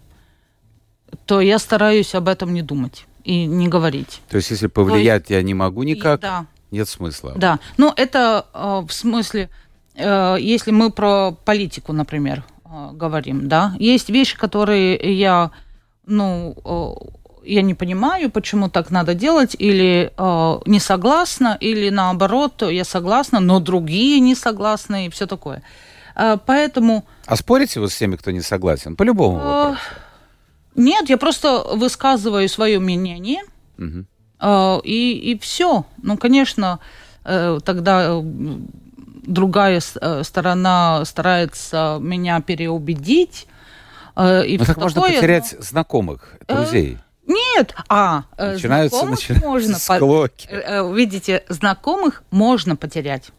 то 1.26 1.40
я 1.40 1.58
стараюсь 1.58 2.14
об 2.14 2.28
этом 2.28 2.54
не 2.54 2.62
думать 2.62 3.06
и 3.24 3.44
не 3.46 3.68
говорить. 3.68 4.20
То 4.28 4.36
есть, 4.36 4.50
если 4.50 4.68
повлиять 4.68 5.22
есть, 5.22 5.30
я 5.30 5.42
не 5.42 5.54
могу 5.54 5.82
никак, 5.82 6.20
да. 6.20 6.46
нет 6.70 6.88
смысла. 6.88 7.32
Да, 7.36 7.58
ну 7.76 7.92
это 7.96 8.46
э, 8.54 8.82
в 8.86 8.92
смысле, 8.92 9.50
э, 9.96 10.36
если 10.38 10.70
мы 10.70 10.90
про 10.90 11.32
политику, 11.44 11.92
например, 11.92 12.44
э, 12.64 12.90
говорим, 12.92 13.48
да, 13.48 13.74
есть 13.80 14.08
вещи, 14.08 14.36
которые 14.36 14.96
я, 15.18 15.50
ну, 16.06 16.54
э, 16.64 17.48
я 17.48 17.62
не 17.62 17.74
понимаю, 17.74 18.30
почему 18.30 18.68
так 18.68 18.90
надо 18.90 19.14
делать, 19.14 19.56
или 19.58 20.12
э, 20.16 20.58
не 20.66 20.78
согласна, 20.78 21.56
или 21.58 21.90
наоборот, 21.90 22.62
я 22.62 22.84
согласна, 22.84 23.40
но 23.40 23.58
другие 23.58 24.20
не 24.20 24.36
согласны 24.36 25.06
и 25.06 25.10
все 25.10 25.26
такое. 25.26 25.56
А, 25.56 25.85
поэтому... 26.46 27.04
А 27.26 27.36
спорите 27.36 27.80
вы 27.80 27.90
с 27.90 27.96
теми, 27.96 28.16
кто 28.16 28.30
не 28.30 28.40
согласен? 28.40 28.96
По 28.96 29.02
любому 29.02 29.38
а, 29.40 29.42
вопросу. 29.42 29.80
Нет, 30.74 31.08
я 31.08 31.16
просто 31.16 31.62
высказываю 31.74 32.48
свое 32.48 32.78
мнение. 32.78 33.42
Угу. 33.78 34.82
И, 34.84 35.32
и 35.32 35.38
все. 35.38 35.86
Ну, 36.02 36.16
конечно, 36.18 36.80
э, 37.24 37.58
тогда 37.64 38.20
другая 38.22 39.80
э, 40.00 40.22
сторона 40.22 41.04
старается 41.04 41.98
меня 42.00 42.40
переубедить. 42.40 43.46
И 44.18 44.56
ну, 44.58 44.64
так 44.64 44.78
можно 44.78 45.02
потерять 45.02 45.54
но... 45.58 45.62
знакомых, 45.62 46.34
друзей. 46.48 46.98
Нет, 47.26 47.74
а 47.88 48.24
начинаются, 48.38 48.98
знакомых 48.98 49.18
начинаются 49.18 49.46
можно 49.46 49.78
склоки. 49.78 50.94
Видите, 50.94 51.44
знакомых 51.50 52.22
можно 52.30 52.76
потерять 52.76 53.30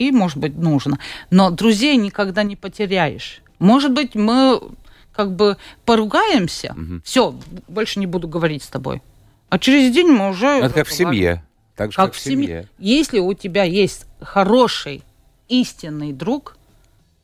и, 0.00 0.10
может 0.10 0.38
быть, 0.38 0.56
нужно. 0.56 0.98
Но 1.30 1.50
друзей 1.50 1.96
никогда 1.96 2.42
не 2.42 2.56
потеряешь. 2.56 3.42
Может 3.58 3.92
быть, 3.92 4.14
мы 4.14 4.60
как 5.12 5.36
бы 5.36 5.58
поругаемся, 5.84 6.72
угу. 6.72 7.02
все, 7.04 7.34
больше 7.68 8.00
не 8.00 8.06
буду 8.06 8.26
говорить 8.26 8.62
с 8.62 8.68
тобой. 8.68 9.02
А 9.50 9.58
через 9.58 9.92
день 9.92 10.06
мы 10.06 10.30
уже... 10.30 10.46
Это 10.46 10.74
как 10.74 10.86
в 10.86 10.92
семье. 10.92 11.44
Так 11.76 11.92
же, 11.92 11.96
как, 11.96 12.06
как 12.06 12.14
в 12.14 12.18
семье. 12.18 12.46
семье. 12.46 12.68
Если 12.78 13.18
у 13.18 13.34
тебя 13.34 13.64
есть 13.64 14.06
хороший, 14.22 15.02
истинный 15.48 16.14
друг, 16.14 16.56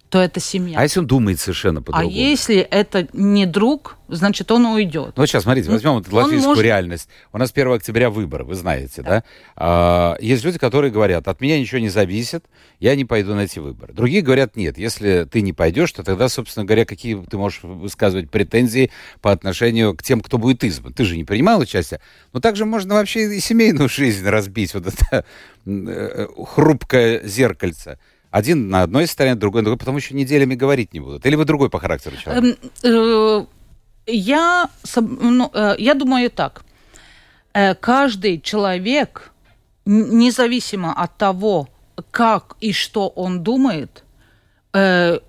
то 0.09 0.21
это 0.21 0.41
семья. 0.41 0.79
А 0.79 0.83
если 0.83 1.01
он 1.01 1.07
думает 1.07 1.41
совершенно 1.41 1.83
по-другому? 1.83 2.09
А 2.09 2.13
если 2.13 2.57
это 2.59 3.09
не 3.13 3.45
друг, 3.45 3.97
значит, 4.09 4.51
он 4.53 4.67
уйдет. 4.67 5.13
Ну, 5.17 5.23
вот 5.23 5.27
сейчас, 5.27 5.43
смотрите, 5.43 5.71
возьмем 5.71 5.95
вот 5.95 6.13
латвийскую 6.13 6.51
может... 6.51 6.65
реальность. 6.65 7.09
У 7.33 7.39
нас 7.39 7.51
1 7.53 7.73
октября 7.73 8.11
выборы, 8.11 8.45
вы 8.45 8.55
знаете, 8.55 9.03
да? 9.03 9.11
да? 9.11 9.25
А, 9.57 10.17
есть 10.21 10.45
люди, 10.45 10.59
которые 10.59 10.93
говорят, 10.93 11.27
от 11.27 11.41
меня 11.41 11.59
ничего 11.59 11.81
не 11.81 11.89
зависит, 11.89 12.45
я 12.79 12.95
не 12.95 13.05
пойду 13.05 13.35
на 13.35 13.41
эти 13.41 13.59
выборы. 13.59 13.93
Другие 13.93 14.23
говорят, 14.23 14.57
нет, 14.57 14.79
если 14.79 15.27
ты 15.31 15.41
не 15.41 15.53
пойдешь, 15.53 15.91
то 15.93 16.05
тогда, 16.05 16.29
собственно 16.29 16.65
говоря, 16.65 16.85
какие 16.85 17.21
ты 17.25 17.37
можешь 17.37 17.63
высказывать 17.63 18.31
претензии 18.31 18.91
по 19.21 19.33
отношению 19.33 19.95
к 19.97 20.03
тем, 20.03 20.21
кто 20.21 20.39
будет 20.39 20.63
избран? 20.63 20.93
Ты 20.93 21.05
же 21.05 21.17
не 21.17 21.25
принимал 21.25 21.61
участие. 21.61 22.01
Но 22.33 22.41
также 22.41 22.65
можно 22.65 22.95
вообще 22.95 23.37
и 23.37 23.41
семейную 23.41 23.89
жизнь 23.93 24.27
разбить, 24.27 24.73
вот 24.75 24.87
это 24.87 25.25
э, 25.67 25.71
э, 25.71 26.27
хрупкое 26.45 27.27
зеркальце. 27.27 27.99
Один 28.37 28.69
на 28.69 28.83
одной 28.83 29.07
стороне, 29.07 29.35
другой 29.35 29.63
на 29.63 29.65
другой, 29.65 29.79
потом 29.79 29.97
еще 29.97 30.15
неделями 30.15 30.55
говорить 30.55 30.93
не 30.93 31.01
будут. 31.01 31.25
Или 31.25 31.37
вы 31.37 31.47
другой 31.47 31.71
по 31.71 31.79
характеру 31.81 32.17
человек? 32.19 32.45
Эм, 32.45 32.57
э, 32.83 33.47
я, 34.07 34.69
ну, 34.97 35.51
э, 35.55 35.77
я 35.79 35.95
думаю 35.95 36.31
так. 36.31 36.63
Э, 37.55 37.75
каждый 37.75 38.39
человек, 38.39 39.33
независимо 39.87 40.93
от 40.93 41.17
того, 41.17 41.71
как 42.11 42.57
и 42.61 42.73
что 42.75 43.09
он 43.09 43.43
думает, 43.43 44.05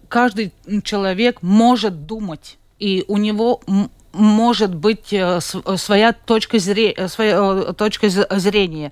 каждый 0.10 0.52
человек 0.84 1.42
может 1.42 2.06
думать, 2.06 2.58
и 2.78 3.06
у 3.08 3.16
него 3.16 3.62
может 4.12 4.76
быть 4.76 5.16
своя 5.78 6.12
точка, 6.12 6.60
зрения, 6.60 7.08
своя 7.08 7.72
точка 7.72 8.10
зрения. 8.10 8.92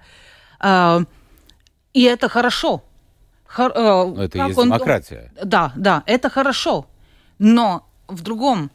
И 1.93 2.03
это 2.03 2.29
хорошо. 2.29 2.81
Хор, 3.55 3.71
э, 3.73 3.81
Но 4.15 4.23
это 4.23 4.37
и 4.37 4.41
есть 4.41 4.61
демократия. 4.61 5.31
Дум... 5.35 5.49
Да, 5.49 5.71
да, 5.77 6.03
это 6.05 6.29
хорошо. 6.29 6.87
Но 7.39 7.85
в 8.07 8.21
другом 8.21 8.69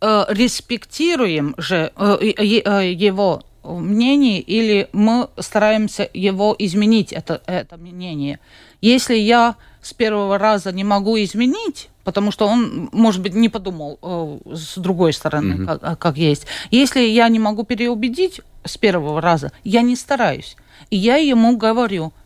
э, 0.00 0.24
респектируем 0.28 1.54
же 1.58 1.92
э, 1.96 2.16
э, 2.20 2.92
его 2.92 3.42
мнение 3.64 4.40
или 4.40 4.88
мы 4.92 5.28
стараемся 5.38 6.08
его 6.14 6.54
изменить, 6.58 7.12
это, 7.12 7.42
это 7.46 7.76
мнение. 7.76 8.38
Если 8.80 9.16
я 9.16 9.56
с 9.82 9.92
первого 9.92 10.38
раза 10.38 10.70
не 10.70 10.84
могу 10.84 11.18
изменить, 11.18 11.88
потому 12.04 12.30
что 12.30 12.46
он, 12.46 12.88
может 12.92 13.22
быть, 13.22 13.34
не 13.34 13.48
подумал 13.48 13.98
э, 14.00 14.54
с 14.54 14.78
другой 14.78 15.12
стороны, 15.12 15.54
mm-hmm. 15.54 15.78
как, 15.80 15.98
как 15.98 16.16
есть. 16.16 16.46
Если 16.70 17.00
я 17.00 17.28
не 17.28 17.40
могу 17.40 17.64
переубедить 17.64 18.42
с 18.64 18.78
первого 18.78 19.20
раза, 19.20 19.50
я 19.64 19.82
не 19.82 19.96
стараюсь. 19.96 20.56
И 20.90 20.96
я 20.96 21.16
ему 21.16 21.56
говорю, 21.56 22.12
Э, 22.12 22.19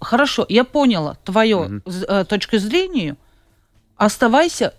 хорошо, 0.00 0.46
я 0.48 0.64
поняла 0.64 1.16
твою 1.24 1.58
угу. 1.58 1.80
Э, 2.08 2.24
точку 2.24 2.58
зрения. 2.58 3.16
Оставайся 3.96 4.74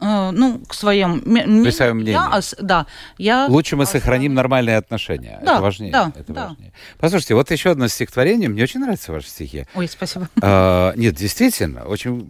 э, 0.00 0.30
ну, 0.32 0.60
к 0.66 0.82
мнению. 0.82 1.64
При 1.64 1.70
своем. 1.70 1.98
Я, 1.98 2.40
да, 2.58 2.86
я 3.18 3.46
Лучше 3.48 3.76
мы 3.76 3.86
сохраним 3.86 4.34
нормальные 4.34 4.76
отношения. 4.76 5.40
Да, 5.42 5.54
это 5.54 5.62
важнее. 5.62 5.92
Да, 5.92 6.12
это 6.14 6.32
да. 6.32 6.48
важнее. 6.48 6.72
Послушайте, 6.98 7.34
вот 7.34 7.50
еще 7.50 7.70
одно 7.70 7.88
стихотворение. 7.88 8.48
Мне 8.48 8.62
очень 8.62 8.80
нравятся 8.80 9.12
ваши 9.12 9.28
стихи. 9.28 9.66
Ой, 9.74 9.88
спасибо. 9.88 10.28
А, 10.40 10.92
нет, 10.96 11.14
действительно, 11.14 11.84
очень 11.84 12.26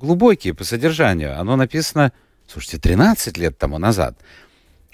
глубокие 0.00 0.54
по 0.54 0.64
содержанию. 0.64 1.38
Оно 1.38 1.56
написано, 1.56 2.12
слушайте, 2.48 2.78
13 2.78 3.38
лет 3.38 3.58
тому 3.58 3.78
назад. 3.78 4.16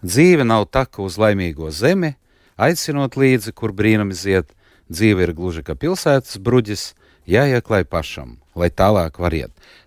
Dzīve 0.03 0.45
nav 0.47 0.69
tā, 0.71 0.85
ka 0.87 1.03
uz 1.03 1.17
laimīgo 1.19 1.73
zemi, 1.75 2.13
aicinot 2.59 3.17
līdzi, 3.19 3.51
kur 3.57 3.73
brīnums 3.75 4.23
iet, 4.31 4.53
dzīve 4.89 5.29
ir 5.29 5.33
gluži 5.37 5.65
kā 5.65 5.77
pilsētas 5.79 6.39
bruģis, 6.43 6.95
jāieklāj 7.29 7.85
пашам, 7.85 8.39
lai 8.55 8.71
tālāk 8.71 9.19
var. 9.19 9.35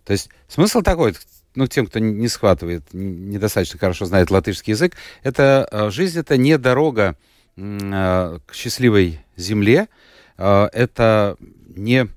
То 0.05 0.13
есть 0.13 0.29
смысл 0.47 0.81
такой, 0.81 1.15
ну, 1.55 1.67
тем, 1.67 1.87
кто 1.87 1.99
не 1.99 2.27
схватывает, 2.27 2.83
недостаточно 2.93 3.79
хорошо 3.79 4.05
знает 4.05 4.31
латышский 4.31 4.71
язык, 4.71 4.95
это 5.23 5.67
э, 5.71 5.89
жизнь 5.89 6.19
это 6.19 6.37
не 6.37 6.57
дорога 6.57 7.17
э, 7.57 8.39
к 8.45 8.53
счастливой 8.53 9.19
земле, 9.35 9.87
э, 10.37 10.69
это 10.71 11.37
не 11.75 12.07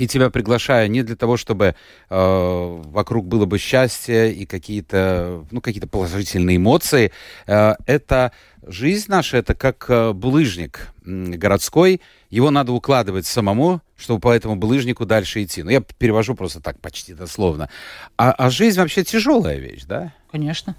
и 0.00 0.06
тебя 0.06 0.30
приглашаю 0.30 0.90
не 0.90 1.02
для 1.02 1.16
того, 1.16 1.36
чтобы 1.36 1.74
э, 2.08 2.80
вокруг 2.84 3.26
было 3.26 3.46
бы 3.46 3.58
счастье 3.58 4.32
и 4.32 4.46
какие-то, 4.46 5.44
ну, 5.50 5.60
какие-то 5.60 5.88
положительные 5.88 6.56
эмоции. 6.56 7.12
Э, 7.46 7.74
это 7.86 8.32
жизнь 8.66 9.06
наша, 9.08 9.38
это 9.38 9.54
как 9.54 9.86
э, 9.88 10.12
булыжник 10.12 10.88
городской. 11.04 12.00
Его 12.30 12.50
надо 12.50 12.72
укладывать 12.72 13.26
самому, 13.26 13.80
чтобы 13.96 14.20
по 14.20 14.32
этому 14.32 14.56
булыжнику 14.56 15.06
дальше 15.06 15.42
идти. 15.42 15.62
Ну, 15.62 15.70
я 15.70 15.80
перевожу 15.80 16.34
просто 16.34 16.60
так 16.60 16.80
почти 16.80 17.14
дословно. 17.14 17.68
А, 18.16 18.32
а 18.32 18.50
жизнь 18.50 18.78
вообще 18.78 19.04
тяжелая 19.04 19.58
вещь, 19.58 19.84
да? 19.84 20.12
Конечно. 20.30 20.76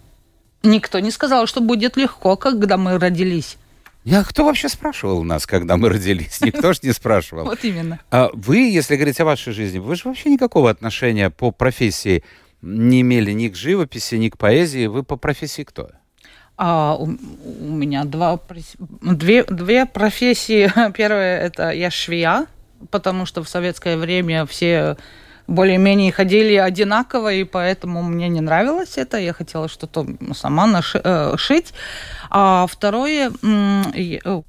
Никто 0.63 0.99
не 0.99 1.11
сказал, 1.11 1.47
что 1.47 1.59
будет 1.59 1.97
легко, 1.97 2.35
когда 2.37 2.77
мы 2.77 2.99
родились. 2.99 3.57
Я, 4.03 4.23
кто 4.23 4.45
вообще 4.45 4.67
спрашивал 4.67 5.19
у 5.19 5.23
нас, 5.23 5.45
когда 5.45 5.77
мы 5.77 5.89
родились? 5.89 6.41
Никто 6.41 6.73
же 6.73 6.79
не 6.83 6.91
спрашивал. 6.91 7.45
Вот 7.51 7.63
именно. 7.63 7.99
А 8.09 8.29
вы, 8.33 8.57
если 8.69 8.95
говорить 8.95 9.19
о 9.19 9.25
вашей 9.25 9.53
жизни, 9.53 9.77
вы 9.77 9.95
же 9.95 10.03
вообще 10.05 10.29
никакого 10.29 10.69
отношения 10.69 11.29
по 11.29 11.51
профессии 11.51 12.23
не 12.61 13.01
имели 13.01 13.31
ни 13.31 13.49
к 13.49 13.55
живописи, 13.55 14.15
ни 14.15 14.29
к 14.29 14.37
поэзии. 14.37 14.87
Вы 14.87 15.03
по 15.03 15.17
профессии 15.17 15.63
кто? 15.63 15.89
А, 16.57 16.95
у, 16.95 17.05
у 17.05 17.71
меня 17.71 18.05
два, 18.05 18.39
две, 19.01 19.43
две 19.43 19.85
профессии. 19.85 20.71
Первая– 20.93 21.41
это 21.45 21.71
я 21.71 21.91
швея, 21.91 22.47
потому 22.89 23.25
что 23.25 23.43
в 23.43 23.49
советское 23.49 23.97
время 23.97 24.45
все 24.45 24.97
более-менее 25.51 26.11
ходили 26.11 26.55
одинаково, 26.55 27.33
и 27.33 27.43
поэтому 27.43 28.01
мне 28.03 28.29
не 28.29 28.41
нравилось 28.41 28.97
это. 28.97 29.17
Я 29.17 29.33
хотела 29.33 29.67
что-то 29.67 30.05
сама 30.33 30.65
нашить. 30.67 31.01
Э, 31.03 31.35
а 32.29 32.65
второе, 32.67 33.31
э, 33.43 34.41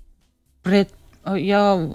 я 1.37 1.89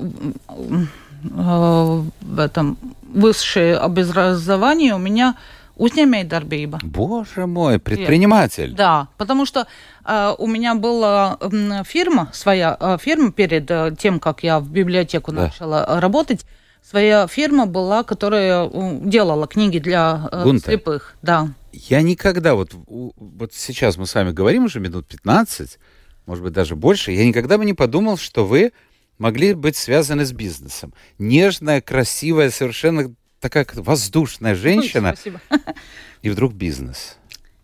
э, 1.24 2.02
в 2.22 2.40
этом 2.40 2.78
высшее 3.14 3.78
образование 3.78 4.96
у 4.96 5.00
меня 5.00 5.36
uzņēmējdarbība. 5.78 6.80
Боже 6.84 7.46
мой, 7.46 7.80
предприниматель. 7.80 8.74
Да, 8.74 9.08
потому 9.18 9.46
что 9.46 9.68
э, 10.06 10.34
у 10.38 10.48
меня 10.48 10.76
была 10.76 11.38
м, 11.40 11.84
фирма, 11.86 12.30
своя 12.34 12.76
э, 12.80 12.98
фирма 13.00 13.32
перед 13.32 13.70
э, 13.72 13.96
тем, 13.98 14.20
как 14.20 14.44
я 14.44 14.60
в 14.60 14.70
библиотеку 14.70 15.32
Да. 15.32 15.44
начала 15.44 15.86
э, 15.88 16.00
работать. 16.00 16.46
Своя 16.82 17.28
фирма 17.28 17.66
была, 17.66 18.04
которая 18.04 18.70
делала 19.02 19.48
книги 19.48 19.80
для 19.80 20.30
э, 20.32 20.44
Гунта. 20.44 20.72
слепых. 20.72 21.16
Да. 21.22 21.50
Я 21.74 22.02
никогда, 22.02 22.56
вот, 22.56 22.72
вот 22.74 23.54
сейчас 23.54 23.98
мы 23.98 24.06
с 24.06 24.16
вами 24.16 24.32
говорим 24.32 24.66
уже 24.66 24.80
минут 24.80 25.08
15, 25.08 25.80
может 26.26 26.44
быть, 26.44 26.54
даже 26.54 26.76
больше, 26.76 27.12
я 27.12 27.26
никогда 27.26 27.58
бы 27.58 27.66
не 27.66 27.74
подумал, 27.74 28.18
что 28.18 28.46
вы 28.46 28.72
могли 29.18 29.54
быть 29.54 29.76
связаны 29.76 30.26
с 30.26 30.32
бизнесом. 30.32 30.94
Нежная, 31.20 31.82
красивая, 31.82 32.52
совершенно 32.52 33.14
такая 33.40 33.68
воздушная 33.74 34.56
женщина, 34.56 35.10
Ой, 35.10 35.16
спасибо. 35.16 35.42
и 36.22 36.30
вдруг 36.30 36.54
бизнес. 36.54 37.18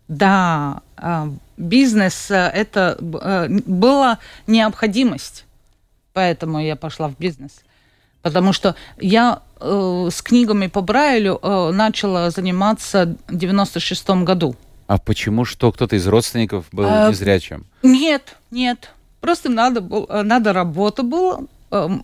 Да, 0.07 0.81
э, 0.97 1.29
бизнес 1.57 2.29
э, 2.29 2.35
это 2.35 2.97
э, 2.99 3.47
была 3.65 4.19
необходимость, 4.47 5.45
поэтому 6.13 6.59
я 6.61 6.75
пошла 6.75 7.07
в 7.07 7.17
бизнес. 7.17 7.61
Потому 8.23 8.53
что 8.53 8.75
я 8.99 9.41
э, 9.59 10.09
с 10.11 10.21
книгами 10.21 10.67
по 10.67 10.81
Брайлю 10.81 11.39
э, 11.43 11.71
начала 11.71 12.31
заниматься 12.31 13.15
в 13.27 13.35
96 13.35 14.09
году. 14.23 14.55
А 14.87 14.97
почему 14.97 15.43
что? 15.45 15.71
Кто-то 15.71 15.95
из 15.97 16.07
родственников 16.07 16.65
был 16.71 16.85
А, 16.87 17.09
незрячим? 17.09 17.65
Нет, 17.83 18.37
нет. 18.49 18.91
Просто 19.19 19.49
надо, 19.49 19.83
э, 20.09 20.21
надо 20.23 20.53
работа 20.53 21.03
была. 21.03 21.41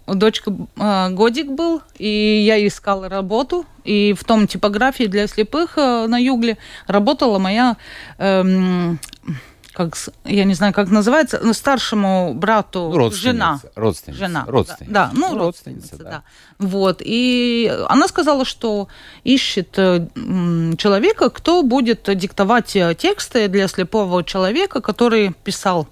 Дочка 0.08 0.52
э, 0.78 1.10
годик 1.12 1.52
был, 1.52 1.82
и 1.98 2.44
я 2.46 2.66
искала 2.68 3.08
работу. 3.08 3.66
И 3.86 4.14
в 4.14 4.24
том 4.26 4.46
типографии 4.46 5.06
для 5.06 5.26
слепых 5.28 5.78
на 5.78 6.18
Югле 6.18 6.58
работала 6.88 7.40
моя, 7.40 7.78
эм, 8.18 9.00
как, 9.80 9.96
я 10.26 10.44
не 10.44 10.54
знаю, 10.56 10.74
как 10.74 10.90
называется, 10.90 11.40
ну, 11.42 11.54
старшему 11.54 12.34
брату 12.34 12.90
Ну, 12.92 12.98
родственница. 12.98 13.32
жена. 13.32 13.60
Родственница. 13.76 14.20
Жена. 14.20 14.46
Родственница. 14.46 14.94
Да, 14.94 15.10
ну, 15.14 15.34
Ну, 15.34 15.38
родственница, 15.40 15.96
да. 15.98 16.24
Вот. 16.58 17.02
И 17.06 17.72
она 17.88 18.10
сказала, 18.10 18.44
что 18.44 18.90
ищет 19.24 19.78
э, 19.78 20.06
человека, 20.78 21.30
кто 21.30 21.64
будет 21.64 22.10
диктовать 22.18 22.76
э, 22.76 22.94
тексты 22.94 23.48
для 23.48 23.70
слепого 23.70 24.22
человека, 24.24 24.82
который 24.82 25.34
писал. 25.46 25.88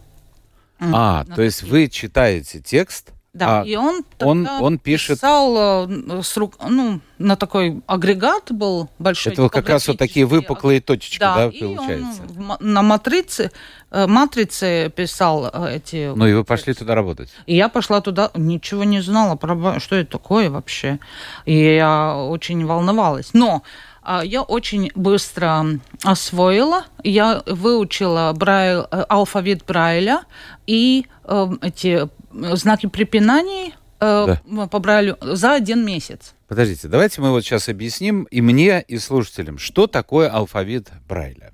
А, 0.80 1.24
то 1.36 1.42
есть 1.42 1.64
вы 1.64 1.88
читаете 1.88 2.60
текст, 2.60 3.12
Да, 3.38 3.62
а 3.62 3.64
и 3.64 3.76
он, 3.76 4.04
он- 4.20 4.48
он 4.48 4.80
пишет- 4.80 5.18
писал 5.18 5.88
э, 5.88 6.22
с 6.24 6.36
рук, 6.38 6.56
ну, 6.68 7.00
на 7.20 7.36
такой 7.36 7.82
агрегат 7.86 8.52
был 8.52 8.90
большой. 9.00 9.34
это 9.34 9.44
вот 9.44 9.52
как 9.52 9.70
раз 9.70 9.88
вот 9.88 9.98
такие 9.98 10.26
выпуклые 10.26 10.82
точечки, 10.82 11.20
да, 11.20 11.48
и 11.48 11.60
получается? 11.60 12.22
он 12.38 12.58
на 12.60 12.82
матрице, 12.82 13.52
э, 13.92 14.08
матрице 14.08 14.92
писал 14.96 15.50
э, 15.54 15.76
эти... 15.76 16.12
Ну 16.16 16.28
и 16.28 16.34
вы 16.34 16.44
пошли 16.44 16.74
туда 16.74 16.96
работать. 16.96 17.30
И 17.46 17.56
я 17.56 17.70
пошла 17.70 18.02
туда, 18.02 18.32
ничего 18.34 18.84
не 18.84 19.02
знала 19.02 19.36
про 19.36 19.80
что 19.80 19.96
это 19.96 20.12
такое 20.12 20.50
вообще. 20.50 21.00
И 21.46 21.76
я 21.76 22.16
очень 22.16 22.66
волновалась. 22.66 23.30
Но 23.34 23.64
а, 24.10 24.24
я 24.24 24.42
очень 24.42 24.90
быстро 24.96 25.66
освоила. 26.04 26.86
Я 27.04 27.44
выучила 27.46 28.32
Брайл, 28.34 28.88
алфавит 28.90 29.66
Брайля 29.66 30.22
и 30.66 31.08
э, 31.26 31.48
эти 31.62 32.08
знаки 32.56 32.88
препинаний 32.88 33.74
э, 34.00 34.36
по 34.72 34.80
Брайлю 34.80 35.18
за 35.22 35.54
один 35.54 35.86
месяц. 35.86 36.34
Подождите, 36.48 36.88
давайте 36.88 37.22
мы 37.22 37.32
вот 37.32 37.44
сейчас 37.44 37.68
объясним 37.70 38.24
и 38.24 38.42
мне, 38.42 38.82
и 38.88 38.98
слушателям, 38.98 39.58
что 39.58 39.88
такое 39.88 40.30
алфавит 40.30 40.90
Брайля. 41.08 41.52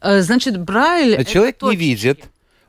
Э, 0.00 0.20
Значит, 0.22 0.58
Брайль... 0.60 1.14
это 1.14 1.24
Человек 1.30 1.56
не 1.56 1.68
точки. 1.68 1.78
видит, 1.78 2.24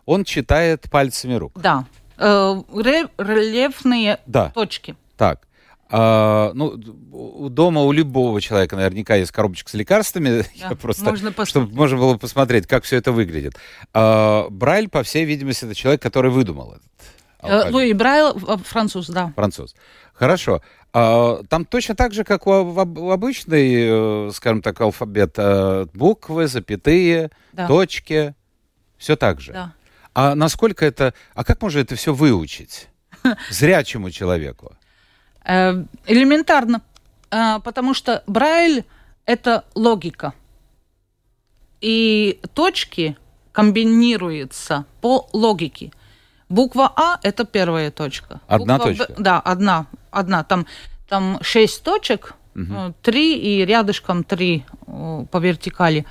он 0.05 0.23
читает 0.25 0.87
пальцами 0.91 1.35
рук. 1.35 1.53
Да. 1.55 1.85
Э, 2.17 2.61
ре- 2.75 3.07
Рельефные 3.17 4.19
Да. 4.25 4.49
точки. 4.49 4.95
Так. 5.17 5.47
а, 5.95 6.51
ну, 6.55 6.75
дома 7.49 7.81
у 7.83 7.91
любого 7.91 8.41
человека 8.41 8.75
наверняка 8.75 9.15
есть 9.15 9.31
коробочка 9.31 9.69
с 9.69 9.73
лекарствами. 9.75 10.41
Да, 10.59 10.69
Я 10.69 10.75
просто, 10.75 11.05
можно 11.05 11.45
чтобы 11.45 11.73
можно 11.73 11.97
было 11.97 12.17
посмотреть, 12.17 12.65
как 12.67 12.83
все 12.83 12.97
это 12.97 13.11
выглядит. 13.11 13.53
А, 13.93 14.47
Брайль, 14.49 14.89
по 14.89 15.03
всей 15.03 15.23
видимости, 15.25 15.65
это 15.65 15.75
человек, 15.75 16.01
который 16.01 16.31
выдумал 16.31 16.73
этот 16.73 16.83
Э, 17.43 17.51
алфавит. 17.55 17.71
Ну 17.73 17.79
и 17.79 17.93
Брайл 17.93 18.29
э, 18.37 18.57
француз, 18.57 19.07
да. 19.07 19.31
Француз. 19.35 19.75
Хорошо. 20.13 20.61
А, 20.93 21.41
Там 21.49 21.65
точно 21.65 21.95
так 21.95 22.13
же, 22.13 22.23
как 22.23 22.45
у 22.47 22.51
об- 22.51 22.97
у 22.97 23.09
обычный, 23.11 24.27
э, 24.27 24.31
скажем 24.33 24.61
так, 24.61 24.79
алфабет, 24.81 25.33
э, 25.37 25.85
буквы, 25.93 26.47
запятые, 26.47 27.29
Да. 27.53 27.67
точки, 27.67 28.35
все 28.97 29.15
так 29.15 29.41
же. 29.41 29.53
Да. 29.53 29.73
А 30.13 30.35
насколько 30.35 30.85
это, 30.85 31.13
а 31.33 31.43
как 31.43 31.61
можно 31.61 31.79
это 31.79 31.95
все 31.95 32.13
выучить 32.13 32.87
зрячему 33.49 34.11
человеку? 34.11 34.73
Элементарно. 35.45 36.81
Потому 37.29 37.93
что 37.95 38.23
Брайль– 38.27 38.85
это 39.25 39.65
логика. 39.73 40.33
И 41.81 42.39
точки 42.53 43.17
комбинируются 43.51 44.85
по 45.01 45.27
логике. 45.33 45.91
Буква 46.49 46.91
А– 46.95 47.19
это 47.23 47.45
первая 47.45 47.91
точка. 47.91 48.41
Одна 48.47 48.77
Буква 48.77 48.91
Б- 48.91 48.97
точка? 48.97 49.21
да, 49.21 49.39
одна. 49.39 49.85
одна. 50.11 50.43
Там, 50.43 50.65
там 51.07 51.39
шесть 51.41 51.83
точек, 51.83 52.33
э, 52.55 52.91
три 53.01 53.37
и 53.37 53.65
рядышком 53.65 54.23
три 54.23 54.65
э, 54.87 55.25
по 55.31 55.37
вертикали. 55.37 56.05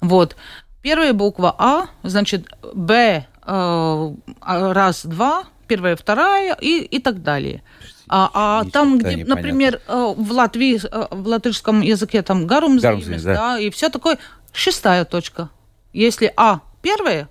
Вот. 0.00 0.36
Первая 0.82 1.12
буква 1.12 1.54
А, 1.58 1.86
значит, 2.02 2.48
Б 2.74 3.26
э, 3.46 4.14
раз, 4.42 5.04
два, 5.04 5.44
первая, 5.66 5.96
вторая 5.96 6.56
и, 6.60 6.80
и 6.80 6.98
так 7.00 7.22
далее. 7.22 7.62
А, 8.08 8.30
а 8.32 8.64
там, 8.70 8.98
где, 8.98 9.24
например, 9.24 9.80
э, 9.86 10.14
в 10.16 10.32
Латвии, 10.32 10.80
в 11.10 11.26
латышском 11.26 11.80
языке 11.82 12.22
там 12.22 12.46
гарум, 12.46 12.78
Гарумзимис, 12.78 13.22
да. 13.22 13.34
да, 13.34 13.58
и 13.58 13.70
все 13.70 13.90
такое, 13.90 14.18
шестая 14.52 15.04
точка. 15.04 15.50
Если 15.92 16.32
А 16.36 16.60
первая, 16.80 17.28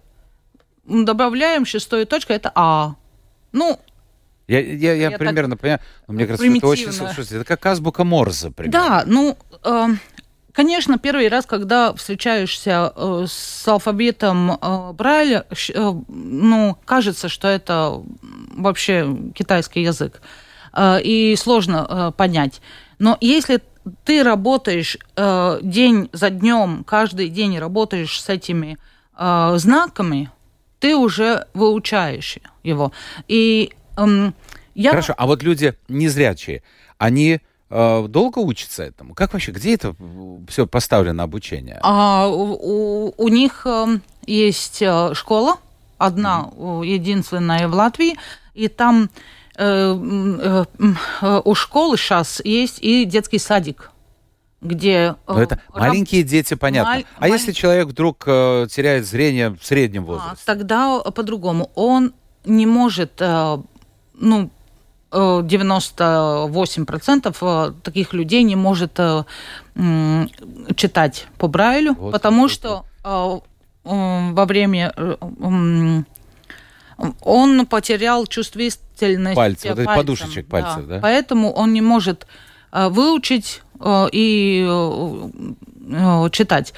добавляем 0.88 1.66
шестую 1.66 2.06
точку, 2.08 2.34
это 2.34 2.52
А. 2.56 2.96
Ну, 3.52 3.80
Я, 4.48 4.60
я, 4.60 4.94
я 4.94 5.10
Я 5.10 5.18
примерно 5.18 5.58
понимаю, 5.58 5.82
но 6.08 6.14
мне 6.14 6.26
кажется, 6.26 6.48
это 6.48 6.68
очень... 6.68 6.92
Слушайте, 6.92 7.36
это 7.36 7.46
как 7.46 7.66
азбука 7.66 8.04
Морзе, 8.04 8.52
примерно. 8.52 8.88
Да, 8.88 9.04
ну, 9.06 9.38
э, 9.64 9.88
конечно, 10.54 10.98
первый 10.98 11.28
раз, 11.28 11.46
когда 11.46 11.94
встречаешься 11.94 12.94
э, 12.96 13.26
с 13.28 13.68
алфавитом 13.68 14.52
э, 14.52 14.92
Брайля, 14.94 15.46
э, 15.52 15.94
ну, 16.08 16.78
кажется, 16.86 17.30
что 17.30 17.48
это 17.48 18.02
вообще 18.56 19.14
китайский 19.36 19.82
язык. 19.82 20.22
Э, 20.74 21.02
и 21.02 21.36
сложно 21.36 21.86
э, 21.90 22.12
понять. 22.16 22.62
Но 23.00 23.18
если 23.20 23.62
ты 24.06 24.24
работаешь 24.24 24.98
э, 25.16 25.60
день 25.62 26.10
за 26.14 26.30
днем, 26.30 26.84
каждый 26.86 27.30
день 27.30 27.58
работаешь 27.60 28.22
с 28.22 28.30
этими 28.30 28.78
э, 29.18 29.54
знаками, 29.58 30.32
ты 30.88 30.96
уже 30.96 31.48
выучаешь 31.54 32.38
его. 32.64 32.94
И 33.28 33.74
эм, 33.98 34.34
я... 34.74 34.92
Хорошо, 34.92 35.14
а 35.18 35.26
вот 35.28 35.44
люди 35.44 35.74
незрячие, 35.90 36.64
они 36.98 37.42
э, 37.70 38.06
долго 38.08 38.40
учатся 38.40 38.84
этому? 38.84 39.14
Как 39.14 39.34
вообще, 39.34 39.52
где 39.52 39.74
это 39.74 39.94
все 40.48 40.66
поставлено 40.66 41.24
обучение? 41.24 41.78
А, 41.84 42.30
у, 42.30 43.14
у- 43.18 43.28
них 43.28 43.66
эм, 43.66 44.02
есть 44.26 44.82
э, 44.82 45.14
школа, 45.14 45.58
одна, 45.98 46.52
э, 46.56 46.82
единственная 46.86 47.68
в 47.68 47.74
Латвии, 47.74 48.16
и 48.54 48.70
там 48.70 49.10
э, 49.58 49.66
э, 49.66 50.66
э, 51.22 51.42
у 51.44 51.54
школы 51.54 51.98
сейчас 51.98 52.42
есть 52.46 52.80
и 52.82 53.04
детский 53.04 53.40
садик, 53.40 53.92
где... 54.62 55.16
э, 55.28 55.34
Ну, 55.34 55.38
это 55.40 55.60
раб- 55.74 55.80
маленькие 55.82 56.24
дети, 56.24 56.54
понятно. 56.56 56.92
маль- 56.96 57.06
а 57.20 57.28
если 57.28 57.52
человек 57.52 57.88
вдруг 57.88 58.24
э, 58.26 58.68
теряет 58.72 59.06
зрение 59.06 59.50
в 59.52 59.64
среднем 59.66 60.04
А, 60.04 60.06
возрасте? 60.06 60.44
тогда 60.46 61.00
по-другому. 61.02 61.70
Он 61.76 62.14
не 62.46 62.66
может, 62.66 63.14
э, 63.20 63.58
ну, 64.16 64.50
э, 65.12 65.18
98% 65.44 67.36
э, 67.42 67.74
таких 67.84 68.14
людей 68.14 68.44
не 68.44 68.56
может 68.56 69.00
э, 69.00 69.24
читать 70.76 71.28
по 71.38 71.48
Брайлю, 71.48 71.94
Вот 71.94 72.12
потому 72.12 72.44
вот, 72.44 72.52
что 72.52 72.86
э, 73.04 73.40
э, 73.86 74.32
во 74.34 74.46
время 74.46 74.94
э, 74.96 75.16
он 77.22 77.66
потерял 77.68 78.26
чувствительность 78.26 79.36
Пальцы, 79.36 79.70
вот 79.70 79.78
эти 79.80 79.86
пальцем, 79.86 79.96
подушечек 80.02 80.48
пальцев, 80.48 80.88
да? 80.88 81.00
Поэтому 81.00 81.52
он 81.54 81.74
не 81.74 81.82
может 81.82 82.26
э, 82.72 82.88
выучить 82.90 83.62
э, 83.62 83.67
и 84.12 84.66
э, 84.68 85.30
э, 85.92 86.30
читать. 86.32 86.74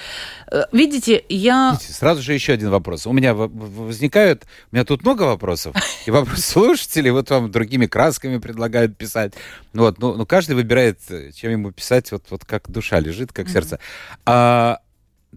Э, 0.52 0.64
видите, 0.72 1.24
я... 1.30 1.72
Видите, 1.72 1.94
сразу 1.94 2.22
же 2.22 2.34
еще 2.34 2.54
один 2.54 2.70
вопрос. 2.70 3.08
У 3.08 3.14
меня 3.14 3.34
возникают... 3.34 4.46
У 4.72 4.76
меня 4.76 4.86
тут 4.86 5.04
много 5.04 5.24
вопросов. 5.24 5.76
И 6.06 6.12
вопрос 6.12 6.40
слушателей, 6.46 7.12
вот 7.12 7.30
вам 7.30 7.52
другими 7.52 7.86
красками 7.86 8.38
предлагают 8.38 8.98
писать. 8.98 9.34
Ну, 9.74 9.84
вот, 9.84 10.00
ну, 10.00 10.16
ну 10.16 10.26
каждый 10.26 10.56
выбирает, 10.56 11.00
чем 11.36 11.52
ему 11.52 11.72
писать, 11.72 12.12
вот, 12.12 12.26
вот 12.30 12.46
как 12.46 12.70
душа 12.70 13.00
лежит, 13.00 13.32
как 13.32 13.50
сердце. 13.50 13.80
А, 14.26 14.80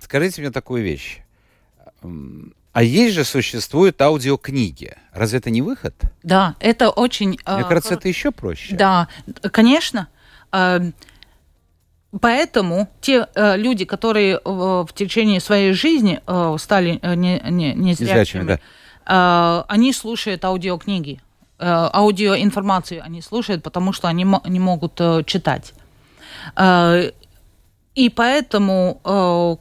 скажите 0.03 0.41
мне 0.41 0.51
такую 0.51 0.83
вещь. 0.83 1.21
А 2.73 2.83
есть 2.83 3.15
же, 3.15 3.25
существуют 3.25 4.01
аудиокниги. 4.01 4.97
Разве 5.13 5.39
это 5.39 5.51
не 5.51 5.61
выход? 5.61 5.95
Да, 6.23 6.57
это 6.59 6.89
очень... 6.89 7.39
Мне 7.47 7.65
кажется, 7.65 7.95
это 7.95 8.09
еще 8.09 8.31
проще. 8.33 8.75
Да, 8.75 9.09
конечно. 9.53 10.09
Поэтому 12.21 12.89
те 13.01 13.27
э, 13.35 13.57
люди, 13.57 13.85
которые 13.87 14.35
э, 14.35 14.39
в 14.45 14.89
течение 14.95 15.41
своей 15.41 15.73
жизни 15.73 16.21
э, 16.27 16.57
стали 16.59 16.99
э, 17.01 17.15
не, 17.15 17.41
не, 17.51 17.73
незрячими, 17.75 18.45
да. 18.45 18.59
э, 19.07 19.65
они 19.69 19.95
слушают 19.95 20.45
аудиокниги, 20.45 21.21
э, 21.59 21.65
аудиоинформацию 21.65 23.03
они 23.03 23.23
слушают, 23.23 23.63
потому 23.63 23.95
что 23.95 24.09
они 24.09 24.27
не 24.45 24.61
могут 24.61 25.01
э, 25.01 25.23
читать. 25.25 25.73
Э, 26.55 27.13
и 27.95 28.11
поэтому 28.11 29.01
э, 29.05 29.57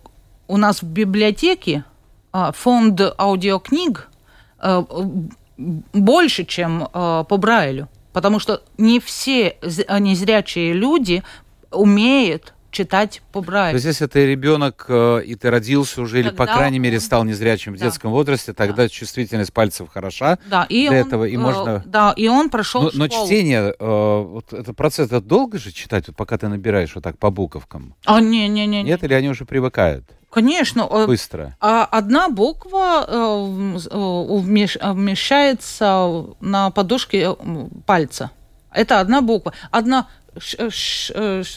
у 0.48 0.58
нас 0.58 0.82
в 0.82 0.88
библиотеке 0.88 1.86
э, 2.34 2.52
фонд 2.54 3.02
аудиокниг 3.18 4.10
э, 4.60 4.84
больше, 5.58 6.44
чем 6.44 6.84
э, 6.84 7.24
по 7.30 7.38
Брайлю. 7.38 7.88
Потому 8.12 8.40
что 8.40 8.62
не 8.78 9.00
все 9.00 9.56
незрячие 9.62 10.74
люди 10.74 11.24
умеет 11.72 12.54
читать 12.72 13.22
по 13.32 13.42
Брайлю. 13.42 13.74
То 13.74 13.76
есть, 13.76 13.86
если 13.86 14.08
ты 14.08 14.26
ребенок, 14.26 14.86
э, 14.88 15.24
и 15.26 15.36
ты 15.36 15.52
родился 15.52 16.02
уже, 16.02 16.24
тогда 16.24 16.30
или, 16.30 16.36
по 16.36 16.46
крайней 16.48 16.80
он... 16.80 16.84
мере, 16.84 17.00
стал 17.00 17.24
незрячим 17.24 17.74
в 17.74 17.78
да. 17.78 17.86
детском 17.86 18.12
возрасте, 18.12 18.54
тогда 18.54 18.84
да. 18.84 18.90
чувствительность 18.90 19.54
пальцев 19.54 19.90
хороша 19.90 20.40
да, 20.46 20.66
и 20.70 20.88
для 20.88 21.02
он, 21.02 21.08
этого, 21.08 21.26
и 21.26 21.38
можно... 21.38 21.84
Да, 21.86 22.14
и 22.16 22.28
он 22.28 22.50
прошел 22.50 22.84
Но, 22.84 22.92
но 22.94 23.08
чтение, 23.08 23.76
э, 23.78 24.22
вот 24.24 24.54
этот 24.54 24.76
процесс, 24.76 25.08
это 25.08 25.22
долго 25.22 25.60
же 25.60 25.72
читать, 25.72 26.08
вот 26.08 26.16
пока 26.16 26.38
ты 26.38 26.48
набираешь 26.48 26.96
вот 26.96 27.04
так 27.04 27.18
по 27.18 27.30
буковкам? 27.30 27.94
А, 28.06 28.22
не-не-не. 28.22 28.84
Нет, 28.84 29.04
или 29.04 29.14
они 29.14 29.30
уже 29.30 29.46
привыкают? 29.46 30.06
Конечно. 30.32 30.88
Э, 30.90 31.06
Быстро. 31.08 31.58
А 31.60 31.84
одна 31.84 32.30
буква 32.30 33.06
вмещается 34.94 36.26
на 36.40 36.72
подушке 36.72 37.36
пальца. 37.86 38.32
Это 38.74 39.02
одна 39.02 39.22
буква. 39.22 39.54
Одна 39.70 40.08